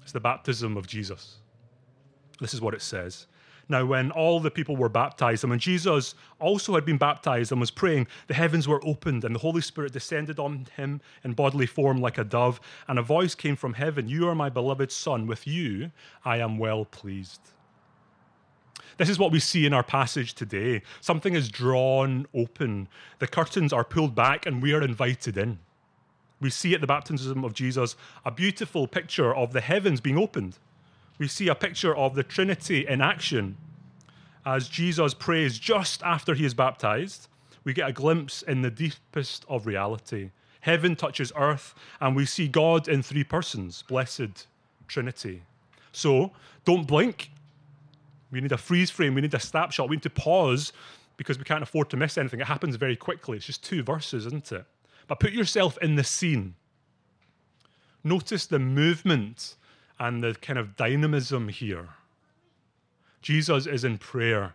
It's 0.00 0.12
the 0.12 0.20
baptism 0.20 0.76
of 0.76 0.86
Jesus. 0.86 1.38
This 2.40 2.54
is 2.54 2.60
what 2.60 2.72
it 2.72 2.82
says. 2.82 3.26
Now, 3.68 3.84
when 3.84 4.12
all 4.12 4.38
the 4.38 4.50
people 4.50 4.76
were 4.76 4.88
baptized, 4.88 5.42
and 5.42 5.50
when 5.50 5.58
Jesus 5.58 6.14
also 6.38 6.76
had 6.76 6.84
been 6.84 6.98
baptized 6.98 7.50
and 7.50 7.60
was 7.60 7.72
praying, 7.72 8.06
the 8.28 8.34
heavens 8.34 8.68
were 8.68 8.80
opened, 8.86 9.24
and 9.24 9.34
the 9.34 9.40
Holy 9.40 9.60
Spirit 9.60 9.92
descended 9.92 10.38
on 10.38 10.68
him 10.76 11.00
in 11.24 11.32
bodily 11.32 11.66
form 11.66 12.00
like 12.00 12.16
a 12.16 12.22
dove, 12.22 12.60
and 12.86 12.96
a 12.96 13.02
voice 13.02 13.34
came 13.34 13.56
from 13.56 13.74
heaven 13.74 14.08
You 14.08 14.28
are 14.28 14.34
my 14.36 14.50
beloved 14.50 14.92
Son, 14.92 15.26
with 15.26 15.48
you 15.48 15.90
I 16.24 16.36
am 16.36 16.58
well 16.58 16.84
pleased. 16.84 17.40
This 18.98 19.08
is 19.08 19.18
what 19.18 19.32
we 19.32 19.40
see 19.40 19.66
in 19.66 19.72
our 19.72 19.82
passage 19.82 20.34
today. 20.34 20.82
Something 21.00 21.34
is 21.34 21.48
drawn 21.48 22.26
open, 22.34 22.86
the 23.18 23.26
curtains 23.26 23.72
are 23.72 23.84
pulled 23.84 24.14
back, 24.14 24.46
and 24.46 24.62
we 24.62 24.72
are 24.72 24.82
invited 24.82 25.36
in. 25.36 25.58
We 26.40 26.50
see 26.50 26.74
at 26.74 26.80
the 26.80 26.86
baptism 26.86 27.44
of 27.44 27.54
Jesus 27.54 27.96
a 28.24 28.30
beautiful 28.30 28.86
picture 28.86 29.34
of 29.34 29.52
the 29.52 29.60
heavens 29.60 30.00
being 30.00 30.18
opened. 30.18 30.58
We 31.18 31.28
see 31.28 31.48
a 31.48 31.54
picture 31.54 31.94
of 31.94 32.14
the 32.14 32.22
Trinity 32.22 32.86
in 32.86 33.00
action. 33.00 33.56
As 34.46 34.68
Jesus 34.68 35.12
prays 35.12 35.58
just 35.58 36.02
after 36.02 36.34
he 36.34 36.46
is 36.46 36.54
baptized, 36.54 37.28
we 37.62 37.74
get 37.74 37.88
a 37.88 37.92
glimpse 37.92 38.40
in 38.42 38.62
the 38.62 38.70
deepest 38.70 39.44
of 39.48 39.66
reality. 39.66 40.30
Heaven 40.60 40.96
touches 40.96 41.32
earth, 41.36 41.74
and 42.00 42.16
we 42.16 42.24
see 42.24 42.48
God 42.48 42.88
in 42.88 43.02
three 43.02 43.24
persons, 43.24 43.82
blessed 43.86 44.46
Trinity. 44.88 45.42
So 45.92 46.32
don't 46.64 46.86
blink 46.86 47.30
we 48.30 48.40
need 48.40 48.52
a 48.52 48.58
freeze 48.58 48.90
frame. 48.90 49.14
We 49.14 49.20
need 49.20 49.34
a 49.34 49.40
snapshot. 49.40 49.88
We 49.88 49.96
need 49.96 50.02
to 50.02 50.10
pause 50.10 50.72
because 51.16 51.38
we 51.38 51.44
can't 51.44 51.62
afford 51.62 51.90
to 51.90 51.96
miss 51.96 52.16
anything. 52.16 52.40
It 52.40 52.46
happens 52.46 52.76
very 52.76 52.96
quickly. 52.96 53.36
It's 53.36 53.46
just 53.46 53.64
two 53.64 53.82
verses, 53.82 54.26
isn't 54.26 54.52
it? 54.52 54.64
But 55.10 55.18
put 55.18 55.32
yourself 55.32 55.76
in 55.82 55.96
the 55.96 56.04
scene. 56.04 56.54
Notice 58.04 58.46
the 58.46 58.60
movement 58.60 59.56
and 59.98 60.22
the 60.22 60.36
kind 60.40 60.56
of 60.56 60.76
dynamism 60.76 61.48
here. 61.48 61.88
Jesus 63.20 63.66
is 63.66 63.82
in 63.82 63.98
prayer. 63.98 64.54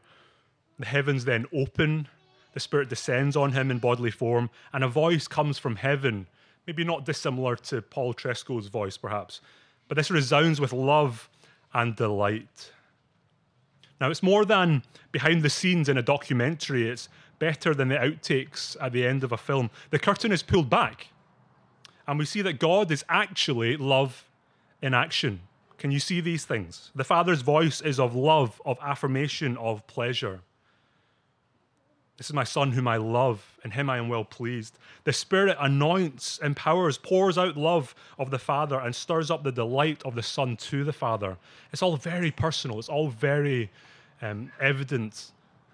The 0.79 0.85
heavens 0.85 1.25
then 1.25 1.45
open. 1.53 2.07
The 2.53 2.61
Spirit 2.61 2.87
descends 2.87 3.35
on 3.35 3.51
him 3.51 3.69
in 3.69 3.79
bodily 3.79 4.11
form, 4.11 4.49
and 4.71 4.81
a 4.81 4.87
voice 4.87 5.27
comes 5.27 5.59
from 5.59 5.75
heaven, 5.75 6.25
maybe 6.65 6.85
not 6.85 7.03
dissimilar 7.03 7.57
to 7.57 7.81
Paul 7.81 8.13
Tresco's 8.13 8.67
voice, 8.67 8.95
perhaps, 8.95 9.41
but 9.89 9.97
this 9.97 10.09
resounds 10.09 10.61
with 10.61 10.71
love 10.71 11.29
and 11.73 11.97
delight. 11.97 12.71
Now, 13.99 14.09
it's 14.09 14.23
more 14.23 14.45
than 14.45 14.83
behind 15.11 15.43
the 15.43 15.49
scenes 15.49 15.89
in 15.89 15.97
a 15.97 16.01
documentary, 16.01 16.89
it's 16.89 17.09
better 17.39 17.73
than 17.73 17.89
the 17.89 17.95
outtakes 17.95 18.75
at 18.81 18.91
the 18.91 19.05
end 19.05 19.23
of 19.23 19.31
a 19.31 19.37
film. 19.37 19.69
The 19.89 19.99
curtain 19.99 20.31
is 20.31 20.43
pulled 20.43 20.69
back, 20.69 21.07
and 22.07 22.19
we 22.19 22.25
see 22.25 22.41
that 22.41 22.59
God 22.59 22.91
is 22.91 23.03
actually 23.09 23.77
love 23.77 24.25
in 24.81 24.93
action. 24.93 25.41
Can 25.77 25.91
you 25.91 25.99
see 25.99 26.21
these 26.21 26.45
things? 26.45 26.91
The 26.95 27.03
Father's 27.03 27.41
voice 27.41 27.81
is 27.81 27.99
of 27.99 28.15
love, 28.15 28.61
of 28.65 28.77
affirmation, 28.81 29.57
of 29.57 29.85
pleasure. 29.87 30.41
This 32.17 32.27
is 32.27 32.33
my 32.33 32.45
son 32.45 32.71
whom 32.71 32.87
I 32.87 32.95
love, 32.95 33.59
and 33.63 33.73
him 33.73 33.89
I 33.89 33.97
am 33.97 34.07
well 34.07 34.23
pleased. 34.23 34.79
The 35.03 35.11
Spirit 35.11 35.57
anoints, 35.59 36.37
empowers, 36.37 36.97
pours 36.97 37.37
out 37.37 37.57
love 37.57 37.93
of 38.17 38.31
the 38.31 38.39
Father, 38.39 38.79
and 38.79 38.95
stirs 38.95 39.29
up 39.29 39.43
the 39.43 39.51
delight 39.51 40.01
of 40.05 40.15
the 40.15 40.23
Son 40.23 40.55
to 40.57 40.85
the 40.85 40.93
Father. 40.93 41.37
It's 41.73 41.81
all 41.81 41.97
very 41.97 42.31
personal, 42.31 42.79
it's 42.79 42.87
all 42.87 43.09
very 43.09 43.69
um, 44.21 44.49
evident 44.61 45.31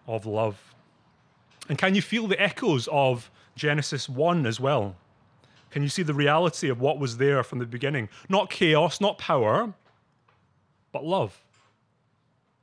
of 0.07 0.25
love. 0.25 0.59
And 1.69 1.77
can 1.77 1.95
you 1.95 2.01
feel 2.01 2.27
the 2.27 2.41
echoes 2.41 2.87
of 2.91 3.29
Genesis 3.55 4.09
1 4.09 4.45
as 4.45 4.59
well? 4.59 4.95
Can 5.69 5.83
you 5.83 5.89
see 5.89 6.03
the 6.03 6.13
reality 6.13 6.69
of 6.69 6.81
what 6.81 6.99
was 6.99 7.17
there 7.17 7.43
from 7.43 7.59
the 7.59 7.65
beginning? 7.65 8.09
Not 8.27 8.49
chaos, 8.49 8.99
not 8.99 9.17
power, 9.17 9.73
but 10.91 11.05
love. 11.05 11.41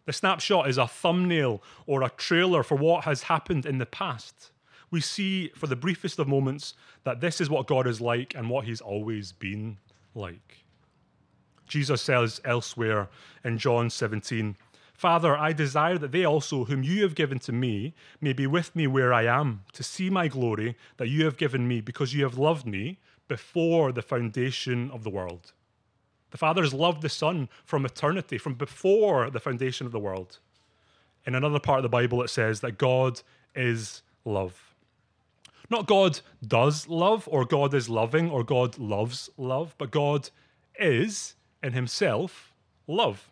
The 0.04 0.12
snapshot 0.12 0.68
is 0.68 0.78
a 0.78 0.86
thumbnail 0.86 1.62
or 1.86 2.02
a 2.02 2.10
trailer 2.10 2.62
for 2.62 2.76
what 2.76 3.04
has 3.04 3.24
happened 3.24 3.66
in 3.66 3.78
the 3.78 3.86
past. 3.86 4.52
We 4.90 5.00
see, 5.00 5.48
for 5.48 5.66
the 5.66 5.76
briefest 5.76 6.18
of 6.18 6.28
moments, 6.28 6.74
that 7.04 7.20
this 7.20 7.40
is 7.40 7.50
what 7.50 7.66
God 7.66 7.86
is 7.86 8.00
like 8.00 8.34
and 8.34 8.48
what 8.48 8.64
He's 8.64 8.80
always 8.80 9.32
been 9.32 9.78
like. 10.14 10.64
Jesus 11.66 12.00
says 12.00 12.40
elsewhere 12.44 13.08
in 13.44 13.58
John 13.58 13.90
17, 13.90 14.56
Father, 14.98 15.38
I 15.38 15.52
desire 15.52 15.96
that 15.96 16.10
they 16.10 16.24
also, 16.24 16.64
whom 16.64 16.82
you 16.82 17.04
have 17.04 17.14
given 17.14 17.38
to 17.38 17.52
me, 17.52 17.94
may 18.20 18.32
be 18.32 18.48
with 18.48 18.74
me 18.74 18.88
where 18.88 19.12
I 19.12 19.26
am, 19.26 19.62
to 19.74 19.84
see 19.84 20.10
my 20.10 20.26
glory 20.26 20.76
that 20.96 21.06
you 21.06 21.24
have 21.24 21.36
given 21.36 21.68
me, 21.68 21.80
because 21.80 22.14
you 22.14 22.24
have 22.24 22.36
loved 22.36 22.66
me 22.66 22.98
before 23.28 23.92
the 23.92 24.02
foundation 24.02 24.90
of 24.90 25.04
the 25.04 25.10
world. 25.10 25.52
The 26.32 26.36
Father 26.36 26.62
has 26.62 26.74
loved 26.74 27.02
the 27.02 27.08
Son 27.08 27.48
from 27.64 27.86
eternity, 27.86 28.38
from 28.38 28.54
before 28.54 29.30
the 29.30 29.38
foundation 29.38 29.86
of 29.86 29.92
the 29.92 30.00
world. 30.00 30.40
In 31.24 31.36
another 31.36 31.60
part 31.60 31.78
of 31.78 31.84
the 31.84 31.88
Bible, 31.88 32.20
it 32.24 32.30
says 32.30 32.58
that 32.62 32.76
God 32.76 33.22
is 33.54 34.02
love. 34.24 34.74
Not 35.70 35.86
God 35.86 36.18
does 36.44 36.88
love, 36.88 37.28
or 37.30 37.44
God 37.44 37.72
is 37.72 37.88
loving, 37.88 38.30
or 38.30 38.42
God 38.42 38.76
loves 38.78 39.30
love, 39.36 39.76
but 39.78 39.92
God 39.92 40.30
is 40.76 41.36
in 41.62 41.72
Himself 41.72 42.52
love. 42.88 43.30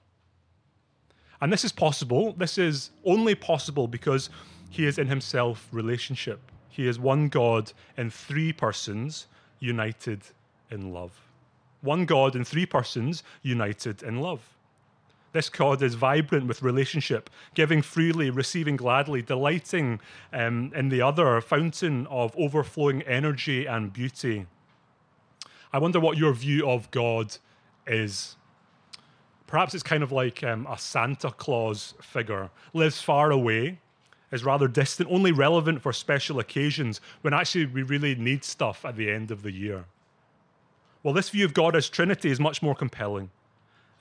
And 1.40 1.52
this 1.52 1.64
is 1.64 1.72
possible. 1.72 2.32
This 2.32 2.58
is 2.58 2.90
only 3.04 3.34
possible 3.34 3.88
because 3.88 4.30
He 4.70 4.86
is 4.86 4.98
in 4.98 5.06
Himself 5.06 5.68
relationship. 5.72 6.40
He 6.68 6.86
is 6.86 6.98
one 6.98 7.28
God 7.28 7.72
in 7.96 8.10
three 8.10 8.52
persons 8.52 9.26
united 9.60 10.20
in 10.70 10.92
love 10.92 11.20
one 11.86 12.04
God 12.04 12.36
in 12.36 12.44
three 12.44 12.66
persons 12.66 13.22
united 13.42 14.02
in 14.02 14.20
love. 14.20 14.40
This 15.32 15.48
God 15.48 15.82
is 15.82 15.94
vibrant 15.94 16.46
with 16.46 16.62
relationship, 16.62 17.30
giving 17.54 17.82
freely, 17.82 18.30
receiving 18.30 18.76
gladly, 18.76 19.22
delighting 19.22 20.00
um, 20.32 20.72
in 20.74 20.88
the 20.88 21.02
other, 21.02 21.40
fountain 21.40 22.06
of 22.08 22.34
overflowing 22.36 23.02
energy 23.02 23.66
and 23.66 23.92
beauty. 23.92 24.46
I 25.72 25.78
wonder 25.78 26.00
what 26.00 26.16
your 26.16 26.32
view 26.32 26.68
of 26.68 26.90
God 26.90 27.36
is. 27.86 28.36
Perhaps 29.46 29.74
it's 29.74 29.82
kind 29.82 30.02
of 30.02 30.12
like 30.12 30.42
um, 30.42 30.66
a 30.68 30.78
Santa 30.78 31.30
Claus 31.30 31.94
figure, 32.00 32.50
lives 32.72 33.00
far 33.00 33.30
away, 33.30 33.78
is 34.32 34.44
rather 34.44 34.66
distant, 34.66 35.08
only 35.10 35.32
relevant 35.32 35.80
for 35.80 35.92
special 35.92 36.40
occasions 36.40 37.00
when 37.20 37.32
actually 37.32 37.66
we 37.66 37.82
really 37.82 38.14
need 38.16 38.44
stuff 38.44 38.84
at 38.84 38.96
the 38.96 39.10
end 39.10 39.30
of 39.30 39.42
the 39.42 39.52
year. 39.52 39.84
Well, 41.02 41.14
this 41.14 41.30
view 41.30 41.44
of 41.44 41.54
God 41.54 41.76
as 41.76 41.88
Trinity 41.88 42.30
is 42.30 42.40
much 42.40 42.60
more 42.60 42.74
compelling. 42.74 43.30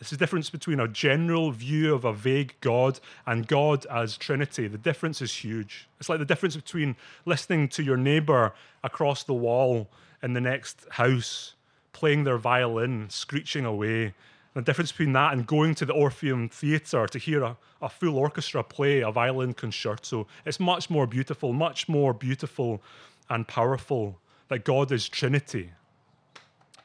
It's 0.02 0.10
the 0.10 0.18
difference 0.18 0.50
between 0.50 0.80
a 0.80 0.88
general 0.88 1.52
view 1.52 1.94
of 1.94 2.04
a 2.04 2.12
vague 2.12 2.56
God 2.60 3.00
and 3.26 3.48
God 3.48 3.86
as 3.86 4.18
Trinity. 4.18 4.68
The 4.68 4.78
difference 4.78 5.22
is 5.22 5.34
huge. 5.34 5.88
It's 6.00 6.10
like 6.10 6.20
the 6.20 6.26
difference 6.26 6.56
between 6.56 6.96
listening 7.26 7.70
to 7.70 7.84
your 7.84 7.96
neighbor 7.96 8.54
across 8.84 9.24
the 9.24 9.34
wall 9.34 9.88
in 10.22 10.34
the 10.34 10.42
next 10.42 10.86
house 10.90 11.54
playing 11.94 12.26
their 12.26 12.38
violin, 12.38 13.10
screeching 13.10 13.64
away. 13.64 14.14
The 14.56 14.62
difference 14.62 14.92
between 14.92 15.12
that 15.14 15.34
and 15.34 15.46
going 15.46 15.76
to 15.76 15.86
the 15.86 15.94
Orpheum 15.94 16.48
Theatre 16.48 17.08
to 17.08 17.20
hear 17.20 17.44
a, 17.44 17.58
a 17.82 17.90
full 17.90 18.18
orchestra 18.18 18.64
play 18.64 19.02
a 19.02 19.12
violin 19.12 19.54
concerto. 19.54 20.28
It's 20.46 20.62
much 20.62 20.90
more 20.90 21.06
beautiful, 21.06 21.52
much 21.52 21.90
more 21.90 22.14
beautiful 22.14 22.82
and 23.30 23.46
powerful 23.46 24.18
that 24.48 24.64
God 24.64 24.94
is 24.94 25.10
Trinity 25.10 25.72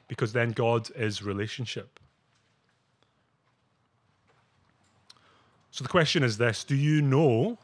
because 0.09 0.33
then 0.33 0.51
God 0.51 0.91
is 0.97 1.23
relationship. 1.23 2.01
So 5.71 5.85
the 5.85 5.89
question 5.89 6.25
is 6.25 6.37
this 6.37 6.65
Do 6.65 6.75
you 6.75 7.01
know 7.01 7.57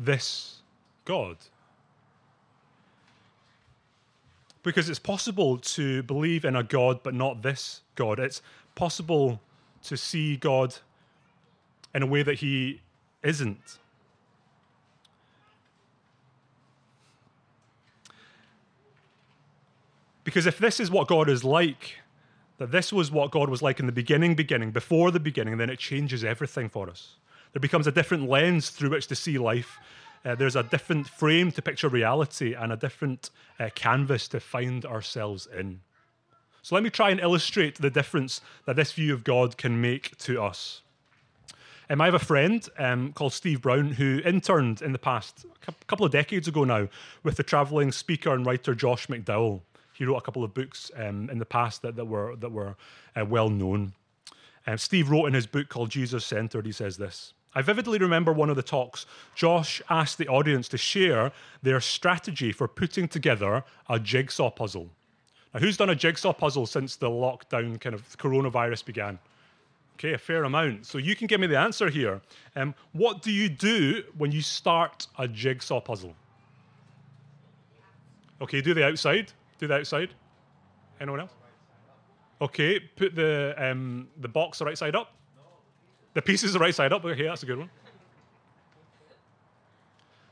this 0.00 0.62
God? 1.04 1.36
Because 4.64 4.88
it's 4.88 4.98
possible 4.98 5.58
to 5.58 6.02
believe 6.02 6.44
in 6.44 6.56
a 6.56 6.64
God 6.64 7.04
but 7.04 7.14
not 7.14 7.42
this 7.42 7.82
God. 7.94 8.18
It's 8.18 8.42
possible 8.74 9.40
to 9.84 9.96
see 9.96 10.36
God 10.36 10.74
in 11.94 12.02
a 12.02 12.06
way 12.06 12.22
that 12.22 12.34
He 12.34 12.80
isn't. 13.22 13.78
Because 20.24 20.46
if 20.46 20.58
this 20.58 20.80
is 20.80 20.90
what 20.90 21.06
God 21.06 21.28
is 21.28 21.44
like, 21.44 21.98
that 22.58 22.72
this 22.72 22.92
was 22.92 23.10
what 23.10 23.30
God 23.30 23.50
was 23.50 23.62
like 23.62 23.78
in 23.78 23.86
the 23.86 23.92
beginning, 23.92 24.34
beginning, 24.34 24.70
before 24.70 25.10
the 25.10 25.20
beginning, 25.20 25.58
then 25.58 25.70
it 25.70 25.78
changes 25.78 26.24
everything 26.24 26.68
for 26.68 26.88
us. 26.88 27.16
There 27.52 27.60
becomes 27.60 27.86
a 27.86 27.92
different 27.92 28.28
lens 28.28 28.70
through 28.70 28.90
which 28.90 29.06
to 29.08 29.14
see 29.14 29.38
life. 29.38 29.78
Uh, 30.24 30.34
there's 30.34 30.56
a 30.56 30.62
different 30.62 31.06
frame 31.06 31.52
to 31.52 31.62
picture 31.62 31.88
reality 31.88 32.54
and 32.54 32.72
a 32.72 32.76
different 32.76 33.30
uh, 33.60 33.68
canvas 33.74 34.26
to 34.28 34.40
find 34.40 34.86
ourselves 34.86 35.46
in. 35.56 35.80
So 36.64 36.74
let 36.74 36.82
me 36.82 36.88
try 36.88 37.10
and 37.10 37.20
illustrate 37.20 37.76
the 37.76 37.90
difference 37.90 38.40
that 38.64 38.74
this 38.74 38.92
view 38.92 39.12
of 39.12 39.22
God 39.22 39.58
can 39.58 39.82
make 39.82 40.16
to 40.20 40.42
us. 40.42 40.80
Um, 41.90 42.00
I 42.00 42.06
have 42.06 42.14
a 42.14 42.18
friend 42.18 42.66
um, 42.78 43.12
called 43.12 43.34
Steve 43.34 43.60
Brown 43.60 43.90
who 43.90 44.22
interned 44.24 44.80
in 44.80 44.92
the 44.92 44.98
past, 44.98 45.44
a 45.68 45.84
couple 45.84 46.06
of 46.06 46.12
decades 46.12 46.48
ago 46.48 46.64
now, 46.64 46.88
with 47.22 47.36
the 47.36 47.42
traveling 47.42 47.92
speaker 47.92 48.32
and 48.32 48.46
writer 48.46 48.74
Josh 48.74 49.08
McDowell. 49.08 49.60
He 49.92 50.06
wrote 50.06 50.16
a 50.16 50.22
couple 50.22 50.42
of 50.42 50.54
books 50.54 50.90
um, 50.96 51.28
in 51.28 51.38
the 51.38 51.44
past 51.44 51.82
that, 51.82 51.96
that 51.96 52.06
were, 52.06 52.34
that 52.36 52.50
were 52.50 52.76
uh, 53.14 53.26
well 53.26 53.50
known. 53.50 53.92
Um, 54.66 54.78
Steve 54.78 55.10
wrote 55.10 55.26
in 55.26 55.34
his 55.34 55.46
book 55.46 55.68
called 55.68 55.90
Jesus 55.90 56.24
Centered, 56.24 56.64
he 56.64 56.72
says 56.72 56.96
this 56.96 57.34
I 57.54 57.60
vividly 57.60 57.98
remember 57.98 58.32
one 58.32 58.48
of 58.48 58.56
the 58.56 58.62
talks. 58.62 59.04
Josh 59.34 59.82
asked 59.90 60.16
the 60.16 60.28
audience 60.28 60.68
to 60.68 60.78
share 60.78 61.30
their 61.62 61.80
strategy 61.80 62.52
for 62.52 62.68
putting 62.68 63.06
together 63.06 63.64
a 63.86 64.00
jigsaw 64.00 64.50
puzzle. 64.50 64.88
Who's 65.58 65.76
done 65.76 65.90
a 65.90 65.94
jigsaw 65.94 66.32
puzzle 66.32 66.66
since 66.66 66.96
the 66.96 67.08
lockdown 67.08 67.80
kind 67.80 67.94
of 67.94 68.02
coronavirus 68.18 68.84
began? 68.84 69.18
Okay, 69.94 70.14
a 70.14 70.18
fair 70.18 70.42
amount. 70.42 70.86
So 70.86 70.98
you 70.98 71.14
can 71.14 71.28
give 71.28 71.40
me 71.40 71.46
the 71.46 71.58
answer 71.58 71.88
here. 71.88 72.20
Um, 72.56 72.74
what 72.92 73.22
do 73.22 73.30
you 73.30 73.48
do 73.48 74.02
when 74.18 74.32
you 74.32 74.42
start 74.42 75.06
a 75.16 75.28
jigsaw 75.28 75.80
puzzle? 75.80 76.14
Okay, 78.40 78.60
do 78.60 78.74
the 78.74 78.84
outside. 78.84 79.32
Do 79.58 79.68
the 79.68 79.74
outside. 79.76 80.10
Anyone 81.00 81.20
else? 81.20 81.30
Okay, 82.40 82.80
put 82.80 83.14
the 83.14 83.54
um, 83.56 84.08
the 84.20 84.28
box 84.28 84.58
the 84.58 84.64
right 84.64 84.76
side 84.76 84.96
up. 84.96 85.12
The 86.14 86.22
pieces 86.22 86.52
the 86.52 86.58
right 86.58 86.74
side 86.74 86.92
up. 86.92 87.04
Okay, 87.04 87.24
that's 87.24 87.44
a 87.44 87.46
good 87.46 87.58
one. 87.58 87.70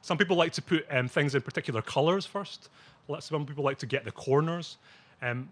Some 0.00 0.18
people 0.18 0.36
like 0.36 0.52
to 0.54 0.62
put 0.62 0.84
um, 0.90 1.06
things 1.06 1.36
in 1.36 1.42
particular 1.42 1.80
colors 1.80 2.26
first. 2.26 2.70
Some 3.20 3.46
people 3.46 3.62
like 3.62 3.78
to 3.78 3.86
get 3.86 4.04
the 4.04 4.10
corners. 4.10 4.78
Um, 5.22 5.50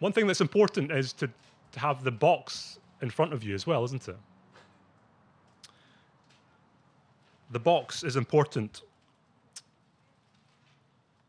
one 0.00 0.12
thing 0.12 0.26
that's 0.26 0.40
important 0.40 0.92
is 0.92 1.12
to, 1.14 1.28
to 1.72 1.80
have 1.80 2.04
the 2.04 2.10
box 2.10 2.78
in 3.00 3.10
front 3.10 3.32
of 3.32 3.42
you 3.42 3.54
as 3.54 3.66
well, 3.66 3.84
isn't 3.84 4.08
it? 4.08 4.16
The 7.50 7.60
box 7.60 8.02
is 8.04 8.16
important 8.16 8.82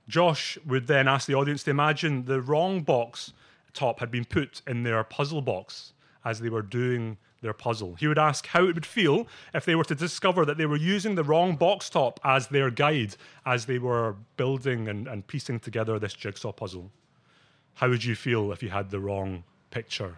Josh 0.10 0.58
would 0.66 0.88
then 0.88 1.08
ask 1.08 1.28
the 1.28 1.36
audience 1.36 1.64
to 1.64 1.70
imagine 1.70 2.26
the 2.26 2.42
wrong 2.42 2.82
box 2.82 3.32
top 3.74 4.00
had 4.00 4.10
been 4.10 4.26
put 4.26 4.64
in 4.68 4.82
their 4.82 5.04
puzzle 5.04 5.42
box 5.42 5.94
as 6.26 6.40
they 6.40 6.50
were 6.50 6.64
doing 6.64 7.16
their 7.42 7.54
puzzle. 7.54 7.96
He 7.96 8.08
would 8.08 8.18
ask 8.18 8.48
how 8.48 8.68
it 8.68 8.74
would 8.74 8.88
feel 8.88 9.28
if 9.54 9.64
they 9.64 9.76
were 9.76 9.86
to 9.86 9.96
discover 9.96 10.44
that 10.46 10.58
they 10.58 10.66
were 10.66 10.78
using 10.78 11.16
the 11.16 11.24
wrong 11.24 11.56
box 11.56 11.90
top 11.90 12.20
as 12.24 12.48
their 12.48 12.72
guide 12.72 13.16
as 13.46 13.66
they 13.66 13.78
were 13.78 14.16
building 14.36 14.90
and, 14.90 15.08
and 15.08 15.26
piecing 15.28 15.60
together 15.60 16.00
this 16.00 16.14
jigsaw 16.14 16.52
puzzle. 16.52 16.92
How 17.80 17.88
would 17.88 18.04
you 18.04 18.14
feel 18.14 18.52
if 18.52 18.62
you 18.62 18.68
had 18.68 18.90
the 18.90 19.00
wrong 19.00 19.46
picture? 19.72 20.18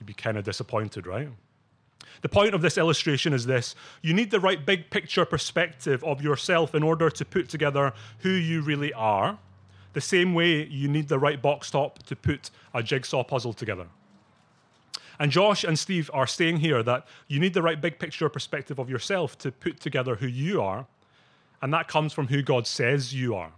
You'd 0.00 0.08
be 0.08 0.12
kind 0.12 0.36
of 0.36 0.42
disappointed, 0.42 1.06
right? 1.06 1.28
The 2.22 2.28
point 2.28 2.52
of 2.52 2.62
this 2.62 2.76
illustration 2.76 3.32
is 3.32 3.46
this 3.46 3.76
you 4.02 4.12
need 4.12 4.32
the 4.32 4.40
right 4.40 4.66
big 4.66 4.90
picture 4.90 5.24
perspective 5.24 6.02
of 6.02 6.20
yourself 6.20 6.74
in 6.74 6.82
order 6.82 7.08
to 7.08 7.24
put 7.24 7.48
together 7.48 7.92
who 8.18 8.30
you 8.30 8.60
really 8.60 8.92
are, 8.92 9.38
the 9.92 10.00
same 10.00 10.34
way 10.34 10.66
you 10.66 10.88
need 10.88 11.06
the 11.06 11.20
right 11.20 11.40
box 11.40 11.70
top 11.70 12.02
to 12.06 12.16
put 12.16 12.50
a 12.74 12.82
jigsaw 12.82 13.22
puzzle 13.22 13.52
together. 13.52 13.86
And 15.20 15.30
Josh 15.30 15.62
and 15.62 15.78
Steve 15.78 16.10
are 16.12 16.26
saying 16.26 16.56
here 16.56 16.82
that 16.82 17.06
you 17.28 17.38
need 17.38 17.54
the 17.54 17.62
right 17.62 17.80
big 17.80 18.00
picture 18.00 18.28
perspective 18.28 18.80
of 18.80 18.90
yourself 18.90 19.38
to 19.38 19.52
put 19.52 19.78
together 19.78 20.16
who 20.16 20.26
you 20.26 20.60
are. 20.60 20.88
And 21.62 21.72
that 21.72 21.86
comes 21.86 22.12
from 22.12 22.26
who 22.26 22.42
God 22.42 22.66
says 22.66 23.14
you 23.14 23.36
are. 23.36 23.52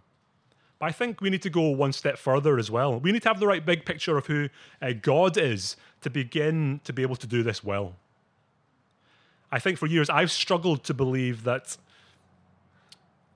But 0.79 0.87
I 0.87 0.93
think 0.93 1.21
we 1.21 1.31
need 1.31 1.43
to 1.43 1.51
go 1.51 1.71
one 1.71 1.93
step 1.93 2.19
further 2.19 2.59
as 2.59 2.71
well. 2.71 3.01
We 3.01 3.11
need 3.11 3.23
to 3.23 3.29
have 3.29 3.41
the 3.41 3.47
right 3.47 3.65
big 3.65 3.85
picture 3.85 4.17
of 4.17 4.27
who 4.27 4.49
uh, 4.81 4.93
God 5.01 5.37
is 5.37 5.77
to 6.03 6.11
begin 6.11 6.81
to 6.85 6.93
be 6.93 7.03
able 7.03 7.17
to 7.17 7.27
do 7.27 7.43
this 7.43 7.65
well. 7.65 7.97
I 9.51 9.59
think 9.59 9.79
for 9.79 9.87
years 9.87 10.09
I've 10.09 10.31
struggled 10.31 10.85
to 10.85 10.95
believe 10.95 11.45
that 11.45 11.77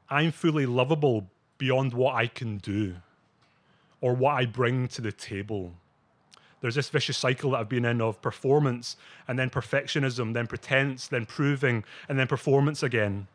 I'm 0.09 0.31
fully 0.31 0.67
lovable 0.67 1.27
beyond 1.59 1.95
what 1.95 2.15
I 2.15 2.27
can 2.27 2.59
do 2.59 2.97
or 4.01 4.15
what 4.15 4.33
I 4.33 4.45
bring 4.45 4.89
to 4.89 5.01
the 5.01 5.13
table. 5.13 5.73
There's 6.61 6.75
this 6.77 6.91
vicious 6.91 7.17
cycle 7.17 7.53
that 7.53 7.59
I've 7.59 7.69
been 7.69 7.85
in 7.85 8.01
of 8.01 8.23
performance 8.23 8.97
and 9.27 9.39
then 9.39 9.51
perfectionism, 9.51 10.33
then 10.33 10.47
pretense, 10.47 11.09
then 11.09 11.27
proving, 11.27 11.83
and 12.09 12.19
then 12.19 12.29
performance 12.29 12.83
again. 12.85 13.27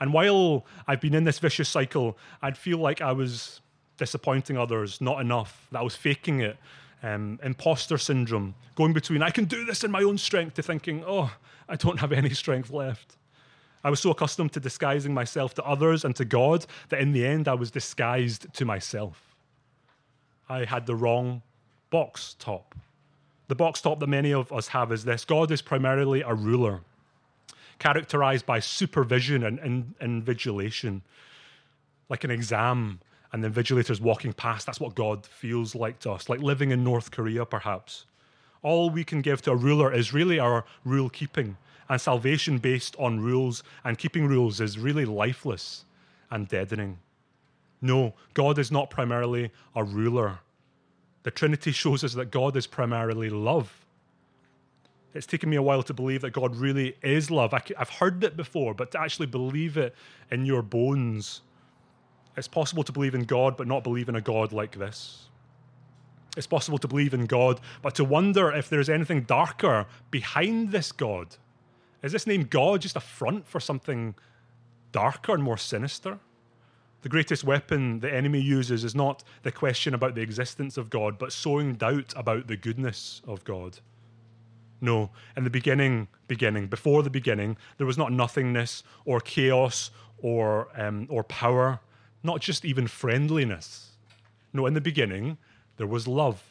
And 0.00 0.12
while 0.12 0.64
I've 0.86 1.00
been 1.00 1.14
in 1.14 1.24
this 1.24 1.38
vicious 1.38 1.68
cycle, 1.68 2.16
I'd 2.42 2.56
feel 2.56 2.78
like 2.78 3.00
I 3.00 3.12
was 3.12 3.60
disappointing 3.96 4.58
others, 4.58 5.00
not 5.00 5.20
enough, 5.20 5.66
that 5.72 5.80
I 5.80 5.82
was 5.82 5.96
faking 5.96 6.40
it. 6.40 6.56
Um, 7.02 7.38
imposter 7.42 7.98
syndrome, 7.98 8.54
going 8.76 8.94
between 8.94 9.22
I 9.22 9.28
can 9.28 9.44
do 9.44 9.66
this 9.66 9.84
in 9.84 9.90
my 9.90 10.02
own 10.02 10.16
strength 10.16 10.54
to 10.54 10.62
thinking, 10.62 11.04
oh, 11.06 11.30
I 11.68 11.76
don't 11.76 12.00
have 12.00 12.12
any 12.12 12.30
strength 12.30 12.70
left. 12.70 13.16
I 13.84 13.90
was 13.90 14.00
so 14.00 14.10
accustomed 14.10 14.52
to 14.52 14.60
disguising 14.60 15.12
myself 15.12 15.52
to 15.54 15.64
others 15.64 16.06
and 16.06 16.16
to 16.16 16.24
God 16.24 16.64
that 16.88 17.00
in 17.00 17.12
the 17.12 17.26
end 17.26 17.46
I 17.46 17.54
was 17.54 17.70
disguised 17.70 18.46
to 18.54 18.64
myself. 18.64 19.36
I 20.48 20.64
had 20.64 20.86
the 20.86 20.96
wrong 20.96 21.42
box 21.90 22.36
top. 22.38 22.74
The 23.48 23.54
box 23.54 23.82
top 23.82 24.00
that 24.00 24.06
many 24.06 24.32
of 24.32 24.50
us 24.50 24.68
have 24.68 24.90
is 24.90 25.04
this 25.04 25.26
God 25.26 25.50
is 25.50 25.60
primarily 25.60 26.22
a 26.22 26.32
ruler 26.32 26.80
characterized 27.84 28.46
by 28.46 28.58
supervision 28.60 29.44
and, 29.44 29.58
and 29.58 29.94
invigilation, 30.00 31.02
like 32.08 32.24
an 32.24 32.30
exam, 32.30 32.98
and 33.30 33.44
the 33.44 33.50
invigilators 33.50 34.00
walking 34.00 34.32
past. 34.32 34.64
That's 34.64 34.80
what 34.80 34.94
God 34.94 35.26
feels 35.26 35.74
like 35.74 35.98
to 36.00 36.12
us, 36.12 36.30
like 36.30 36.40
living 36.40 36.70
in 36.70 36.82
North 36.82 37.10
Korea, 37.10 37.44
perhaps. 37.44 38.06
All 38.62 38.88
we 38.88 39.04
can 39.04 39.20
give 39.20 39.42
to 39.42 39.50
a 39.50 39.56
ruler 39.56 39.92
is 39.92 40.14
really 40.14 40.38
our 40.38 40.64
rule 40.82 41.10
keeping, 41.10 41.58
and 41.90 42.00
salvation 42.00 42.56
based 42.56 42.96
on 42.98 43.20
rules 43.20 43.62
and 43.84 43.98
keeping 43.98 44.26
rules 44.26 44.62
is 44.62 44.78
really 44.78 45.04
lifeless 45.04 45.84
and 46.30 46.48
deadening. 46.48 47.00
No, 47.82 48.14
God 48.32 48.58
is 48.58 48.72
not 48.72 48.88
primarily 48.88 49.50
a 49.76 49.84
ruler. 49.84 50.38
The 51.22 51.30
Trinity 51.30 51.72
shows 51.72 52.02
us 52.02 52.14
that 52.14 52.30
God 52.30 52.56
is 52.56 52.66
primarily 52.66 53.28
love 53.28 53.83
it's 55.14 55.26
taken 55.26 55.48
me 55.48 55.56
a 55.56 55.62
while 55.62 55.82
to 55.84 55.94
believe 55.94 56.22
that 56.22 56.32
God 56.32 56.56
really 56.56 56.96
is 57.02 57.30
love. 57.30 57.54
I, 57.54 57.62
have 57.78 57.88
heard 57.88 58.24
it 58.24 58.36
before, 58.36 58.74
but 58.74 58.90
to 58.92 59.00
actually 59.00 59.26
believe 59.26 59.76
it 59.76 59.94
in 60.30 60.44
your 60.44 60.60
bones, 60.60 61.42
it's 62.36 62.48
possible 62.48 62.82
to 62.82 62.92
believe 62.92 63.14
in 63.14 63.22
God, 63.22 63.56
but 63.56 63.68
not 63.68 63.84
believe 63.84 64.08
in 64.08 64.16
a 64.16 64.20
God 64.20 64.52
like 64.52 64.76
this. 64.76 65.28
It's 66.36 66.48
possible 66.48 66.78
to 66.78 66.88
believe 66.88 67.14
in 67.14 67.26
God, 67.26 67.60
but 67.80 67.94
to 67.94 68.04
wonder 68.04 68.50
if 68.50 68.68
there's 68.68 68.88
anything 68.88 69.22
darker 69.22 69.86
behind 70.10 70.72
this 70.72 70.90
God. 70.90 71.36
Is 72.02 72.10
this 72.10 72.26
name 72.26 72.44
God 72.44 72.82
just 72.82 72.96
a 72.96 73.00
front 73.00 73.46
for 73.46 73.60
something 73.60 74.16
darker 74.90 75.32
and 75.32 75.44
more 75.44 75.56
sinister? 75.56 76.18
The 77.02 77.08
greatest 77.08 77.44
weapon 77.44 78.00
the 78.00 78.12
enemy 78.12 78.40
uses 78.40 78.82
is 78.82 78.96
not 78.96 79.22
the 79.44 79.52
question 79.52 79.94
about 79.94 80.16
the 80.16 80.22
existence 80.22 80.76
of 80.76 80.90
God, 80.90 81.18
but 81.18 81.32
sowing 81.32 81.74
doubt 81.74 82.12
about 82.16 82.48
the 82.48 82.56
goodness 82.56 83.22
of 83.28 83.44
God. 83.44 83.78
No, 84.80 85.10
in 85.36 85.44
the 85.44 85.50
beginning, 85.50 86.08
beginning, 86.28 86.66
before 86.66 87.02
the 87.02 87.10
beginning, 87.10 87.56
there 87.78 87.86
was 87.86 87.96
not 87.96 88.12
nothingness 88.12 88.82
or 89.04 89.20
chaos 89.20 89.90
or, 90.18 90.68
um, 90.76 91.06
or 91.10 91.24
power, 91.24 91.80
not 92.22 92.40
just 92.40 92.64
even 92.64 92.86
friendliness. 92.86 93.90
No, 94.52 94.66
in 94.66 94.74
the 94.74 94.80
beginning, 94.80 95.38
there 95.76 95.86
was 95.86 96.06
love. 96.06 96.42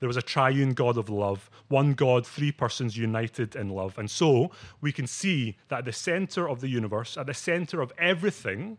There 0.00 0.06
was 0.06 0.16
a 0.16 0.22
triune 0.22 0.74
God 0.74 0.96
of 0.96 1.08
love, 1.08 1.50
one 1.68 1.94
God, 1.94 2.26
three 2.26 2.52
persons 2.52 2.96
united 2.96 3.56
in 3.56 3.70
love. 3.70 3.98
And 3.98 4.10
so 4.10 4.52
we 4.80 4.92
can 4.92 5.06
see 5.06 5.56
that 5.68 5.80
at 5.80 5.84
the 5.84 5.92
center 5.92 6.48
of 6.48 6.60
the 6.60 6.68
universe, 6.68 7.16
at 7.16 7.26
the 7.26 7.34
center 7.34 7.80
of 7.80 7.92
everything, 7.98 8.78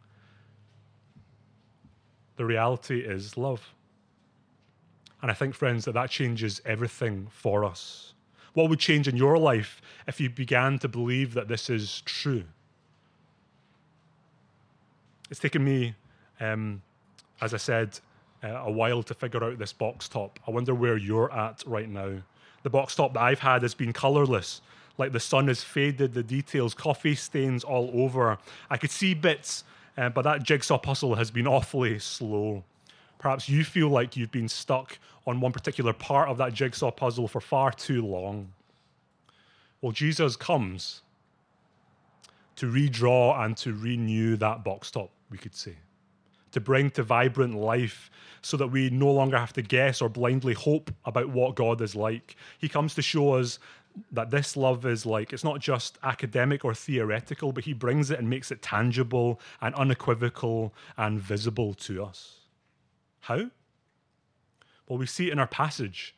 the 2.38 2.46
reality 2.46 3.02
is 3.02 3.36
love. 3.38 3.74
And 5.22 5.30
I 5.30 5.34
think, 5.34 5.54
friends, 5.54 5.84
that 5.86 5.94
that 5.94 6.10
changes 6.10 6.62
everything 6.66 7.28
for 7.30 7.66
us. 7.66 8.14
What 8.54 8.70
would 8.70 8.80
change 8.80 9.08
in 9.08 9.16
your 9.16 9.38
life 9.38 9.82
if 10.08 10.20
you 10.20 10.30
began 10.30 10.80
to 10.80 10.88
believe 10.88 11.34
that 11.34 11.48
this 11.48 11.70
is 11.70 12.02
true? 12.06 12.44
It's 15.30 15.40
taken 15.40 15.64
me, 15.64 15.96
um, 16.40 16.82
as 17.42 17.54
I 17.54 17.58
said, 17.58 18.00
uh, 18.44 18.48
a 18.48 18.72
while 18.72 19.04
to 19.04 19.14
figure 19.14 19.44
out 19.44 19.60
this 19.60 19.74
box 19.74 20.08
top. 20.10 20.40
I 20.48 20.52
wonder 20.52 20.74
where 20.74 20.98
you're 20.98 21.32
at 21.32 21.64
right 21.66 21.90
now. 21.90 22.22
The 22.64 22.70
box 22.70 22.96
top 22.96 23.14
that 23.14 23.22
I've 23.22 23.40
had 23.40 23.62
has 23.62 23.74
been 23.74 23.94
colorless, 23.94 24.62
like 24.98 25.12
the 25.12 25.20
sun 25.20 25.48
has 25.48 25.64
faded, 25.64 26.14
the 26.14 26.24
details, 26.24 26.74
coffee 26.74 27.16
stains 27.16 27.64
all 27.64 27.92
over. 27.94 28.38
I 28.70 28.78
could 28.78 28.92
see 28.92 29.14
bits, 29.14 29.64
uh, 29.98 30.10
but 30.10 30.24
that 30.24 30.44
jigsaw 30.44 30.78
puzzle 30.78 31.16
has 31.16 31.32
been 31.32 31.48
awfully 31.48 32.00
slow. 32.00 32.64
Perhaps 33.20 33.50
you 33.50 33.64
feel 33.64 33.90
like 33.90 34.18
you've 34.18 34.32
been 34.32 34.50
stuck 34.50 34.98
on 35.28 35.40
one 35.40 35.52
particular 35.52 35.94
part 35.94 36.30
of 36.30 36.38
that 36.38 36.54
jigsaw 36.54 36.90
puzzle 36.90 37.28
for 37.28 37.42
far 37.42 37.72
too 37.72 38.06
long. 38.06 38.52
Well, 39.82 39.92
Jesus 39.92 40.36
comes 40.36 41.02
to 42.56 42.72
redraw 42.72 43.46
and 43.46 43.56
to 43.58 43.74
renew 43.74 44.36
that 44.38 44.64
box 44.64 44.90
top, 44.90 45.12
we 45.30 45.38
could 45.38 45.56
say, 45.56 45.76
to 46.52 46.60
bring 46.60 46.90
to 46.92 47.04
vibrant 47.04 47.56
life 47.56 48.10
so 48.42 48.58
that 48.58 48.68
we 48.68 48.90
no 48.90 49.12
longer 49.12 49.38
have 49.38 49.54
to 49.54 49.62
guess 49.62 50.02
or 50.02 50.10
blindly 50.10 50.54
hope 50.54 50.92
about 51.06 51.30
what 51.30 51.56
God 51.56 51.82
is 51.82 51.96
like. 51.96 52.38
He 52.58 52.70
comes 52.70 52.96
to 52.96 53.02
show 53.02 53.34
us 53.34 53.60
that 54.12 54.32
this 54.32 54.56
love 54.56 54.86
is 54.86 55.06
like, 55.06 55.34
it's 55.34 55.44
not 55.44 55.60
just 55.60 55.98
academic 56.04 56.64
or 56.64 56.74
theoretical, 56.74 57.52
but 57.52 57.66
He 57.66 57.74
brings 57.74 58.12
it 58.12 58.20
and 58.20 58.30
makes 58.30 58.50
it 58.52 58.62
tangible 58.62 59.42
and 59.62 59.76
unequivocal 59.76 60.74
and 60.98 61.20
visible 61.20 61.74
to 61.76 62.04
us. 62.04 62.39
How? 63.22 63.50
Well, 64.88 64.98
we 64.98 65.06
see 65.06 65.28
it 65.28 65.34
in 65.34 65.40
our 65.40 65.48
passage, 65.48 66.16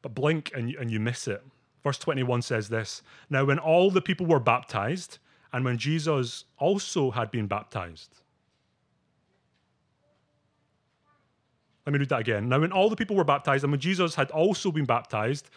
but 0.00 0.14
blink 0.14 0.50
and, 0.54 0.74
and 0.74 0.90
you 0.90 0.98
miss 1.00 1.28
it. 1.28 1.42
Verse 1.84 1.98
21 1.98 2.42
says 2.42 2.68
this 2.68 3.02
Now, 3.30 3.44
when 3.44 3.58
all 3.58 3.90
the 3.90 4.00
people 4.00 4.26
were 4.26 4.40
baptized, 4.40 5.18
and 5.52 5.64
when 5.64 5.78
Jesus 5.78 6.44
also 6.58 7.10
had 7.10 7.30
been 7.30 7.46
baptized, 7.46 8.22
Let 11.86 11.92
me 11.92 11.98
read 11.98 12.10
that 12.10 12.20
again. 12.20 12.48
Now, 12.48 12.60
when 12.60 12.72
all 12.72 12.88
the 12.88 12.96
people 12.96 13.16
were 13.16 13.24
baptized, 13.24 13.64
and 13.64 13.72
when 13.72 13.80
Jesus 13.80 14.14
had 14.14 14.30
also 14.30 14.70
been 14.70 14.84
baptized, 14.84 15.50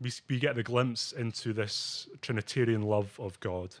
we, 0.00 0.10
we 0.28 0.38
get 0.38 0.54
the 0.54 0.62
glimpse 0.62 1.12
into 1.12 1.52
this 1.52 2.08
Trinitarian 2.22 2.82
love 2.82 3.18
of 3.20 3.38
God. 3.40 3.74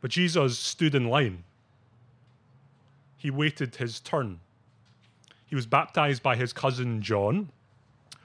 But 0.00 0.10
Jesus 0.10 0.58
stood 0.58 0.94
in 0.94 1.08
line 1.08 1.44
he 3.26 3.30
waited 3.32 3.74
his 3.74 3.98
turn. 3.98 4.38
He 5.46 5.56
was 5.56 5.66
baptized 5.66 6.22
by 6.22 6.36
his 6.36 6.52
cousin 6.52 7.02
John. 7.02 7.50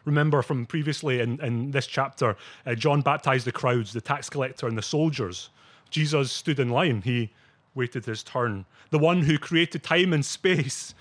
Remember 0.06 0.44
from 0.44 0.68
previously 0.68 1.22
in, 1.22 1.42
in 1.42 1.72
this 1.72 1.88
chapter, 1.88 2.38
uh, 2.68 2.76
John 2.76 3.02
baptized 3.02 3.48
the 3.48 3.52
crowds, 3.52 3.94
the 3.94 4.00
tax 4.00 4.30
collector, 4.30 4.68
and 4.68 4.78
the 4.78 4.84
soldiers. 4.84 5.50
Jesus 5.90 6.32
stood 6.32 6.60
in 6.60 6.70
line. 6.70 7.02
He 7.02 7.32
waited 7.74 8.06
his 8.06 8.22
turn. 8.22 8.64
The 8.92 9.00
one 9.00 9.24
who 9.24 9.40
created 9.40 9.82
time 9.82 10.14
and 10.14 10.24
space 10.24 10.94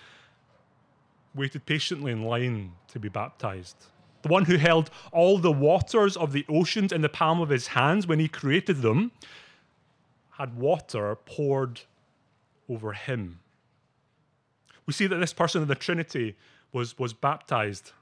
waited 1.35 1.67
patiently 1.67 2.11
in 2.11 2.23
line 2.23 2.73
to 2.93 2.99
be 2.99 3.11
baptized. 3.11 3.77
The 4.23 4.29
one 4.29 4.47
who 4.47 4.57
held 4.57 4.89
all 5.13 5.37
the 5.37 5.53
waters 5.53 6.17
of 6.17 6.33
the 6.33 6.47
oceans 6.49 6.91
in 6.91 7.03
the 7.03 7.11
palm 7.11 7.43
of 7.43 7.51
his 7.51 7.67
hands 7.67 8.07
when 8.07 8.19
he 8.19 8.29
created 8.29 8.81
them 8.81 9.13
had 10.39 10.57
water 10.57 11.15
poured 11.17 11.83
over 12.67 12.95
him 12.95 13.41
we 14.91 14.93
see 14.93 15.07
that 15.07 15.19
this 15.19 15.33
person 15.33 15.63
of 15.63 15.69
the 15.69 15.77
Trinity 15.77 16.35
was, 16.73 16.99
was 16.99 17.13
baptized. 17.13 17.93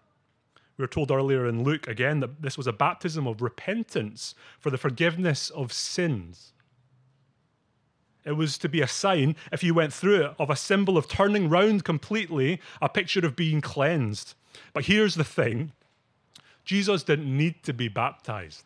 We 0.78 0.82
were 0.84 0.88
told 0.88 1.10
earlier 1.10 1.46
in 1.46 1.62
Luke 1.62 1.86
again 1.86 2.20
that 2.20 2.40
this 2.40 2.56
was 2.56 2.66
a 2.66 2.72
baptism 2.72 3.26
of 3.26 3.42
repentance 3.42 4.34
for 4.58 4.70
the 4.70 4.78
forgiveness 4.78 5.50
of 5.50 5.70
sins. 5.70 6.54
It 8.24 8.38
was 8.38 8.56
to 8.56 8.70
be 8.70 8.80
a 8.80 8.88
sign, 8.88 9.36
if 9.52 9.62
you 9.62 9.74
went 9.74 9.92
through 9.92 10.24
it, 10.24 10.34
of 10.38 10.48
a 10.48 10.56
symbol 10.56 10.96
of 10.96 11.08
turning 11.08 11.50
round 11.50 11.84
completely, 11.84 12.58
a 12.80 12.88
picture 12.88 13.26
of 13.26 13.36
being 13.36 13.60
cleansed. 13.60 14.32
But 14.72 14.86
here's 14.86 15.14
the 15.14 15.24
thing 15.24 15.72
Jesus 16.64 17.02
didn't 17.02 17.36
need 17.36 17.62
to 17.64 17.74
be 17.74 17.88
baptized. 17.88 18.64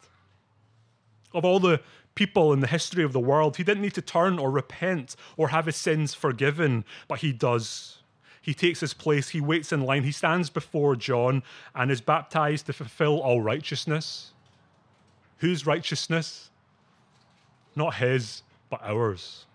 Of 1.35 1.45
all 1.45 1.59
the 1.59 1.81
people 2.15 2.53
in 2.53 2.61
the 2.61 2.69
history 2.69 3.03
of 3.03 3.13
the 3.13 3.19
world, 3.19 3.57
he 3.57 3.65
didn't 3.65 3.83
need 3.83 3.95
to 3.95 4.01
turn 4.01 4.39
or 4.39 4.53
repent 4.53 5.17
or 5.37 5.49
have 5.49 5.67
his 5.67 5.75
sins 5.75 6.15
forgiven, 6.15 6.85
but 7.09 7.19
he 7.19 7.33
does. 7.33 7.99
He 8.43 8.55
takes 8.55 8.81
his 8.81 8.93
place, 8.93 9.29
he 9.31 9.41
waits 9.41 9.73
in 9.73 9.83
line, 9.83 10.03
he 10.03 10.13
stands 10.13 10.51
before 10.51 10.97
John 10.97 11.45
and 11.75 11.91
is 11.91 12.01
baptized 12.01 12.67
to 12.67 12.73
fulfill 12.73 13.21
all 13.21 13.41
righteousness. 13.41 14.33
Whose 15.39 15.65
righteousness? 15.65 16.51
Not 17.77 17.95
his, 17.95 18.43
but 18.69 18.81
ours. 18.83 19.47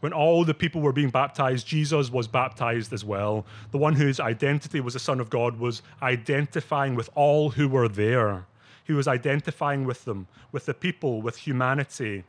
When 0.00 0.12
all 0.12 0.44
the 0.44 0.54
people 0.54 0.80
were 0.80 0.92
being 0.92 1.10
baptized, 1.10 1.66
Jesus 1.66 2.10
was 2.10 2.28
baptized 2.28 2.92
as 2.92 3.04
well. 3.04 3.44
The 3.72 3.78
one 3.78 3.94
whose 3.94 4.20
identity 4.20 4.80
was 4.80 4.94
the 4.94 5.00
Son 5.00 5.20
of 5.20 5.28
God 5.28 5.58
was 5.58 5.82
identifying 6.00 6.94
with 6.94 7.10
all 7.14 7.50
who 7.50 7.68
were 7.68 7.88
there. 7.88 8.46
He 8.84 8.92
was 8.92 9.08
identifying 9.08 9.84
with 9.84 10.04
them, 10.04 10.28
with 10.52 10.66
the 10.66 10.74
people, 10.74 11.20
with 11.20 11.36
humanity. 11.36 12.24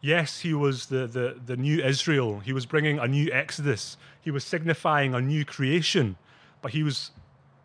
Yes, 0.00 0.40
he 0.40 0.54
was 0.54 0.86
the, 0.86 1.06
the, 1.06 1.36
the 1.44 1.56
new 1.56 1.82
Israel. 1.82 2.38
He 2.38 2.52
was 2.52 2.66
bringing 2.66 2.98
a 2.98 3.08
new 3.08 3.30
Exodus. 3.32 3.96
He 4.20 4.30
was 4.30 4.44
signifying 4.44 5.14
a 5.14 5.20
new 5.20 5.44
creation. 5.44 6.16
But 6.62 6.72
he 6.72 6.82
was 6.82 7.10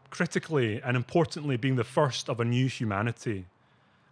critically 0.09 0.81
and 0.81 0.97
importantly 0.97 1.57
being 1.57 1.75
the 1.75 1.83
first 1.83 2.29
of 2.29 2.39
a 2.39 2.45
new 2.45 2.67
humanity. 2.67 3.45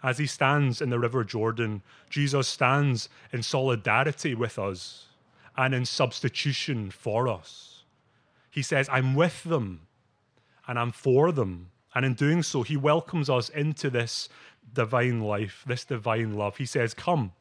As 0.04 0.18
he 0.18 0.26
stands 0.26 0.82
in 0.82 0.90
the 0.90 1.00
River 1.00 1.24
Jordan, 1.24 1.82
Jesus 2.10 2.48
stands 2.48 3.10
in 3.32 3.44
solidarity 3.44 4.34
with 4.34 4.58
us 4.58 5.08
and 5.58 5.74
in 5.76 5.86
substitution 5.86 6.90
for 6.90 7.28
us. 7.28 7.84
He 8.50 8.62
says, 8.62 8.90
I'm 8.92 9.16
with 9.16 9.44
them 9.44 9.82
and 10.68 10.80
I'm 10.80 10.92
for 10.92 11.32
them. 11.32 11.70
And 11.94 12.06
in 12.06 12.14
doing 12.14 12.42
so, 12.42 12.64
he 12.64 12.78
welcomes 12.78 13.30
us 13.30 13.50
into 13.50 13.90
this 13.90 14.30
divine 14.74 15.22
life, 15.22 15.64
this 15.68 15.86
divine 15.86 16.36
love. 16.36 16.58
He 16.58 16.66
says, 16.66 16.94
Come, 16.94 17.34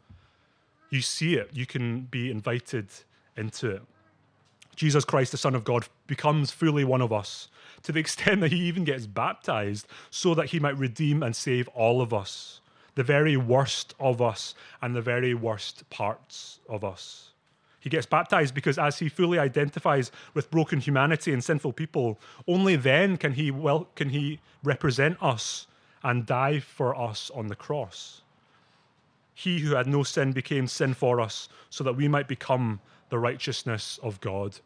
you 0.90 1.00
see 1.00 1.34
it, 1.34 1.50
you 1.52 1.66
can 1.66 2.02
be 2.02 2.30
invited 2.30 2.88
into 3.36 3.70
it. 3.70 3.82
Jesus 4.76 5.04
Christ, 5.04 5.32
the 5.32 5.38
Son 5.38 5.54
of 5.54 5.64
God, 5.64 5.86
becomes 6.06 6.50
fully 6.50 6.84
one 6.84 7.02
of 7.02 7.12
us 7.12 7.48
to 7.82 7.92
the 7.92 8.00
extent 8.00 8.40
that 8.40 8.52
he 8.52 8.58
even 8.60 8.84
gets 8.84 9.06
baptized 9.06 9.86
so 10.10 10.34
that 10.34 10.46
he 10.46 10.60
might 10.60 10.76
redeem 10.76 11.22
and 11.22 11.34
save 11.34 11.68
all 11.68 12.00
of 12.00 12.12
us, 12.12 12.60
the 12.94 13.02
very 13.02 13.36
worst 13.36 13.94
of 13.98 14.20
us 14.20 14.54
and 14.82 14.94
the 14.94 15.02
very 15.02 15.34
worst 15.34 15.88
parts 15.90 16.60
of 16.68 16.84
us. 16.84 17.30
He 17.80 17.88
gets 17.88 18.06
baptized 18.06 18.54
because 18.54 18.78
as 18.78 18.98
he 18.98 19.08
fully 19.08 19.38
identifies 19.38 20.12
with 20.34 20.50
broken 20.50 20.80
humanity 20.80 21.32
and 21.32 21.42
sinful 21.42 21.72
people, 21.72 22.20
only 22.46 22.76
then 22.76 23.16
can 23.16 23.32
he 23.32 23.50
well 23.50 23.88
can 23.94 24.10
he 24.10 24.40
represent 24.62 25.16
us 25.22 25.66
and 26.02 26.26
die 26.26 26.60
for 26.60 26.94
us 26.94 27.30
on 27.34 27.46
the 27.46 27.56
cross. 27.56 28.22
He 29.40 29.60
who 29.60 29.74
had 29.74 29.86
no 29.86 30.02
sin 30.02 30.32
became 30.32 30.66
sin 30.66 30.92
for 30.92 31.18
us 31.18 31.48
so 31.70 31.82
that 31.84 31.96
we 31.96 32.08
might 32.08 32.28
become 32.28 32.78
the 33.08 33.18
righteousness 33.18 33.98
of 34.02 34.20
God. 34.20 34.60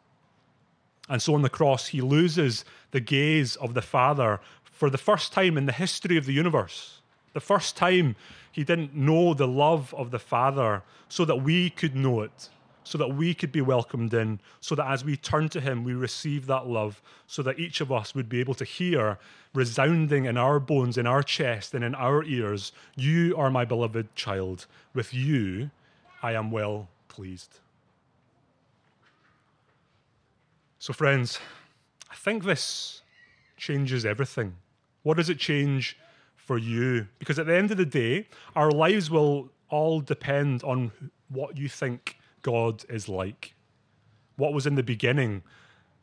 And 1.07 1.21
so 1.21 1.33
on 1.33 1.43
the 1.43 1.49
cross, 1.49 1.87
he 1.87 2.01
loses 2.01 2.65
the 2.91 2.99
gaze 2.99 3.55
of 3.55 3.73
the 3.73 3.81
Father 3.81 4.41
for 4.65 4.89
the 4.89 4.97
first 4.97 5.31
time 5.31 5.57
in 5.57 5.65
the 5.65 5.71
history 5.71 6.17
of 6.17 6.25
the 6.25 6.33
universe. 6.33 6.99
The 7.31 7.39
first 7.39 7.77
time 7.77 8.17
he 8.51 8.65
didn't 8.65 8.93
know 8.93 9.33
the 9.33 9.47
love 9.47 9.93
of 9.93 10.11
the 10.11 10.19
Father 10.19 10.83
so 11.07 11.23
that 11.23 11.37
we 11.37 11.69
could 11.69 11.95
know 11.95 12.19
it, 12.19 12.49
so 12.85 12.99
that 12.99 13.09
we 13.09 13.33
could 13.33 13.51
be 13.51 13.61
welcomed 13.61 14.13
in, 14.13 14.39
so 14.61 14.75
that 14.75 14.87
as 14.87 15.03
we 15.03 15.17
turn 15.17 15.49
to 15.49 15.59
him, 15.59 15.83
we 15.83 15.93
receive 15.93 16.45
that 16.45 16.67
love, 16.67 17.01
so 17.25 17.41
that 17.41 17.59
each 17.59 17.81
of 17.81 17.91
us 17.91 18.13
would 18.13 18.29
be 18.29 18.39
able 18.39 18.53
to 18.53 18.63
hear 18.63 19.17
resounding 19.53 20.25
in 20.25 20.37
our 20.37 20.59
bones, 20.59 20.97
in 20.97 21.07
our 21.07 21.23
chest, 21.23 21.73
and 21.73 21.83
in 21.83 21.95
our 21.95 22.23
ears, 22.23 22.71
You 22.95 23.35
are 23.37 23.49
my 23.49 23.65
beloved 23.65 24.15
child. 24.15 24.67
With 24.93 25.13
you, 25.13 25.71
I 26.21 26.33
am 26.33 26.51
well 26.51 26.87
pleased. 27.07 27.59
So, 30.77 30.93
friends, 30.93 31.39
I 32.11 32.15
think 32.15 32.43
this 32.43 33.01
changes 33.57 34.05
everything. 34.05 34.55
What 35.01 35.17
does 35.17 35.29
it 35.29 35.39
change 35.39 35.97
for 36.35 36.59
you? 36.59 37.07
Because 37.17 37.39
at 37.39 37.47
the 37.47 37.55
end 37.55 37.71
of 37.71 37.77
the 37.77 37.85
day, 37.85 38.27
our 38.55 38.69
lives 38.69 39.09
will 39.09 39.49
all 39.69 40.01
depend 40.01 40.63
on 40.63 40.91
what 41.29 41.57
you 41.57 41.67
think 41.67 42.17
God 42.45 42.85
is 42.89 43.09
like. 43.09 43.55
What 44.35 44.53
was 44.53 44.67
in 44.67 44.75
the 44.75 44.83
beginning, 44.83 45.41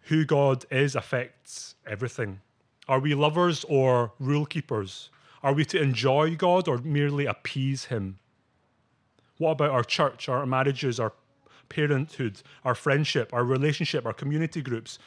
who 0.06 0.24
God 0.24 0.64
is 0.72 0.96
affects 0.96 1.76
everything. 1.86 2.40
Are 2.88 2.98
we 2.98 3.14
lovers 3.14 3.64
or 3.68 4.12
rule 4.18 4.44
keepers? 4.44 5.08
Are 5.44 5.52
we 5.52 5.64
to 5.66 5.80
enjoy 5.80 6.34
God 6.34 6.66
or 6.66 6.78
merely 6.78 7.26
appease 7.26 7.84
Him? 7.84 8.18
What 9.38 9.52
about 9.52 9.70
our 9.70 9.84
church, 9.84 10.28
our 10.28 10.44
marriages, 10.44 10.98
our 10.98 11.12
parenthood, 11.68 12.42
our 12.64 12.74
friendship, 12.74 13.32
our 13.32 13.44
relationship, 13.44 14.04
our 14.04 14.12
community 14.12 14.62
groups, 14.62 14.98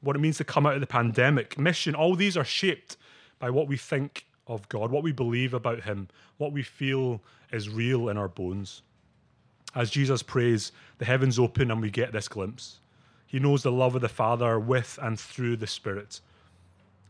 what 0.00 0.16
it 0.16 0.18
means 0.18 0.38
to 0.38 0.44
come 0.44 0.66
out 0.66 0.74
of 0.74 0.80
the 0.80 0.88
pandemic, 0.88 1.56
mission, 1.56 1.94
all 1.94 2.16
these 2.16 2.36
are 2.36 2.44
shaped 2.44 2.96
by 3.38 3.48
what 3.48 3.68
we 3.68 3.76
think 3.76 4.26
of 4.48 4.68
God, 4.68 4.90
what 4.90 5.04
we 5.04 5.12
believe 5.12 5.54
about 5.54 5.84
Him, 5.84 6.08
what 6.38 6.50
we 6.50 6.64
feel 6.64 7.22
is 7.52 7.68
real 7.68 8.08
in 8.08 8.18
our 8.18 8.28
bones. 8.28 8.82
As 9.74 9.90
Jesus 9.90 10.22
prays, 10.22 10.72
the 10.98 11.04
heavens 11.04 11.38
open 11.38 11.70
and 11.70 11.80
we 11.80 11.90
get 11.90 12.12
this 12.12 12.28
glimpse. 12.28 12.78
He 13.26 13.38
knows 13.38 13.62
the 13.62 13.72
love 13.72 13.94
of 13.94 14.02
the 14.02 14.08
Father 14.08 14.58
with 14.58 14.98
and 15.00 15.18
through 15.18 15.56
the 15.56 15.66
Spirit. 15.66 16.20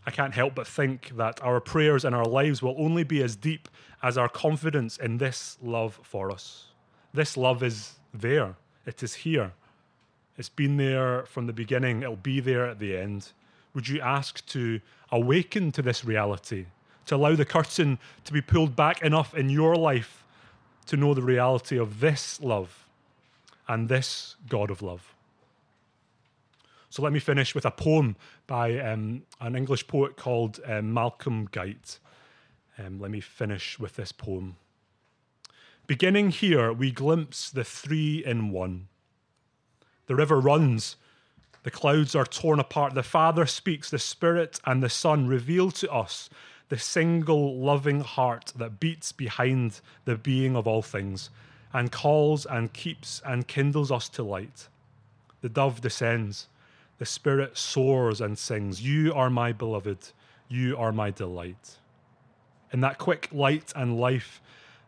I 0.07 0.11
can't 0.11 0.35
help 0.35 0.55
but 0.55 0.66
think 0.66 1.16
that 1.16 1.42
our 1.42 1.61
prayers 1.61 2.05
and 2.05 2.14
our 2.14 2.25
lives 2.25 2.62
will 2.62 2.75
only 2.79 3.05
be 3.05 3.23
as 3.23 3.37
deep 3.37 3.68
as 4.03 4.18
our 4.18 4.29
confidence 4.29 4.96
in 4.96 5.18
this 5.18 5.59
love 5.62 5.99
for 6.03 6.31
us. 6.31 6.66
This 7.12 7.37
love 7.37 7.62
is 7.62 7.94
there. 8.12 8.55
It 8.87 9.03
is 9.03 9.14
here. 9.14 9.53
It's 10.37 10.49
been 10.49 10.77
there 10.77 11.25
from 11.27 11.46
the 11.46 11.53
beginning, 11.53 12.03
it'll 12.03 12.16
be 12.16 12.40
there 12.40 12.66
at 12.66 12.79
the 12.79 12.96
end. 12.96 13.33
Would 13.75 13.88
you 13.88 14.01
ask 14.01 14.44
to 14.46 14.81
awaken 15.12 15.70
to 15.73 15.83
this 15.83 16.05
reality, 16.05 16.66
to 17.07 17.16
allow 17.16 17.35
the 17.35 17.44
curtain 17.44 17.99
to 18.25 18.33
be 18.33 18.40
pulled 18.40 18.75
back 18.75 19.03
enough 19.03 19.35
in 19.35 19.51
your 19.51 19.77
life 19.77 20.25
to 20.87 20.97
know 20.97 21.14
the 21.14 21.23
reality 21.23 21.79
of 21.79 22.01
this 22.01 22.40
love 22.40 22.87
and 23.69 23.88
this 23.88 24.37
God 24.49 24.71
of 24.71 24.83
love? 24.83 25.14
So 26.90 27.03
let 27.03 27.12
me 27.12 27.21
finish 27.21 27.55
with 27.55 27.64
a 27.64 27.71
poem 27.71 28.16
by 28.49 28.79
um, 28.79 29.23
an 29.40 29.55
English 29.55 29.87
poet 29.87 30.16
called 30.16 30.59
um, 30.66 30.93
Malcolm 30.93 31.49
Guite. 31.53 32.01
Um, 32.79 32.99
let 32.99 33.12
me 33.12 33.21
finish 33.21 33.79
with 33.79 33.95
this 33.95 34.11
poem. 34.11 34.57
Beginning 35.87 36.31
here, 36.31 36.73
we 36.73 36.90
glimpse 36.90 37.51
the 37.51 37.64
three 37.64 38.25
in 38.25 38.51
one. 38.51 38.88
The 40.07 40.16
river 40.16 40.40
runs, 40.40 40.97
the 41.62 41.71
clouds 41.71 42.14
are 42.14 42.25
torn 42.25 42.59
apart. 42.59 42.95
The 42.95 43.03
Father 43.03 43.47
speaks, 43.47 43.90
the 43.90 43.99
Spirit 43.99 44.61
and 44.64 44.83
the 44.83 44.88
Son 44.88 45.27
reveal 45.27 45.71
to 45.73 45.93
us 45.93 46.31
the 46.70 46.78
single 46.78 47.59
loving 47.59 48.00
heart 48.00 48.52
that 48.56 48.80
beats 48.80 49.12
behind 49.12 49.80
the 50.04 50.16
being 50.16 50.56
of 50.56 50.66
all 50.66 50.83
things 50.83 51.28
and 51.72 51.92
calls 51.92 52.46
and 52.46 52.72
keeps 52.72 53.20
and 53.26 53.46
kindles 53.46 53.92
us 53.92 54.09
to 54.09 54.22
light. 54.22 54.68
The 55.42 55.48
dove 55.48 55.80
descends, 55.80 56.46
the 56.98 57.06
Spirit 57.06 57.59
soars 57.59 58.20
and 58.20 58.38
sings, 58.38 58.83
You 58.83 59.12
are 59.12 59.30
my 59.30 59.52
beloved, 59.52 60.12
you 60.48 60.76
are 60.76 60.92
my 60.92 61.11
delight. 61.11 61.76
In 62.72 62.80
that 62.83 62.98
quick 62.98 63.28
light 63.33 63.72
and 63.74 63.98
life, 63.98 64.40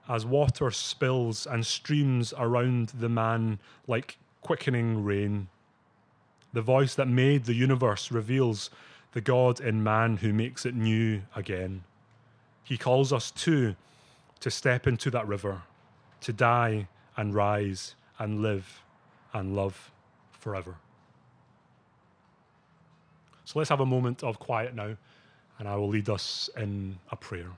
as 0.09 0.25
water 0.25 0.71
spills 0.71 1.47
and 1.47 1.67
streams 1.67 2.33
around 2.39 2.89
the 2.89 3.09
man 3.09 3.59
like 3.89 4.19
quickening 4.41 5.03
rain. 5.05 5.49
The 6.53 6.63
voice 6.63 6.95
that 6.95 7.09
made 7.09 7.45
the 7.45 7.55
universe 7.55 8.13
reveals 8.13 8.71
the 9.13 9.21
God 9.21 9.61
in 9.61 9.83
man 9.83 10.19
who 10.19 10.33
makes 10.33 10.67
it 10.67 10.75
new 10.75 11.23
again. 11.37 11.85
He 12.65 12.77
calls 12.77 13.13
us 13.13 13.31
too 13.31 13.77
to 14.41 14.51
step 14.51 14.87
into 14.87 15.11
that 15.11 15.27
river, 15.27 15.63
to 16.23 16.33
die 16.33 16.89
and 17.17 17.35
rise 17.35 17.95
and 18.19 18.43
live 18.43 18.83
and 19.33 19.55
love 19.55 19.91
forever. 20.33 20.77
So 23.45 23.59
let's 23.59 23.69
have 23.71 23.81
a 23.81 23.87
moment 23.87 24.23
of 24.23 24.39
quiet 24.39 24.75
now, 24.75 24.97
and 25.59 25.69
I 25.69 25.77
will 25.77 25.89
lead 25.89 26.09
us 26.09 26.49
in 26.57 26.99
a 27.11 27.17
prayer. 27.17 27.51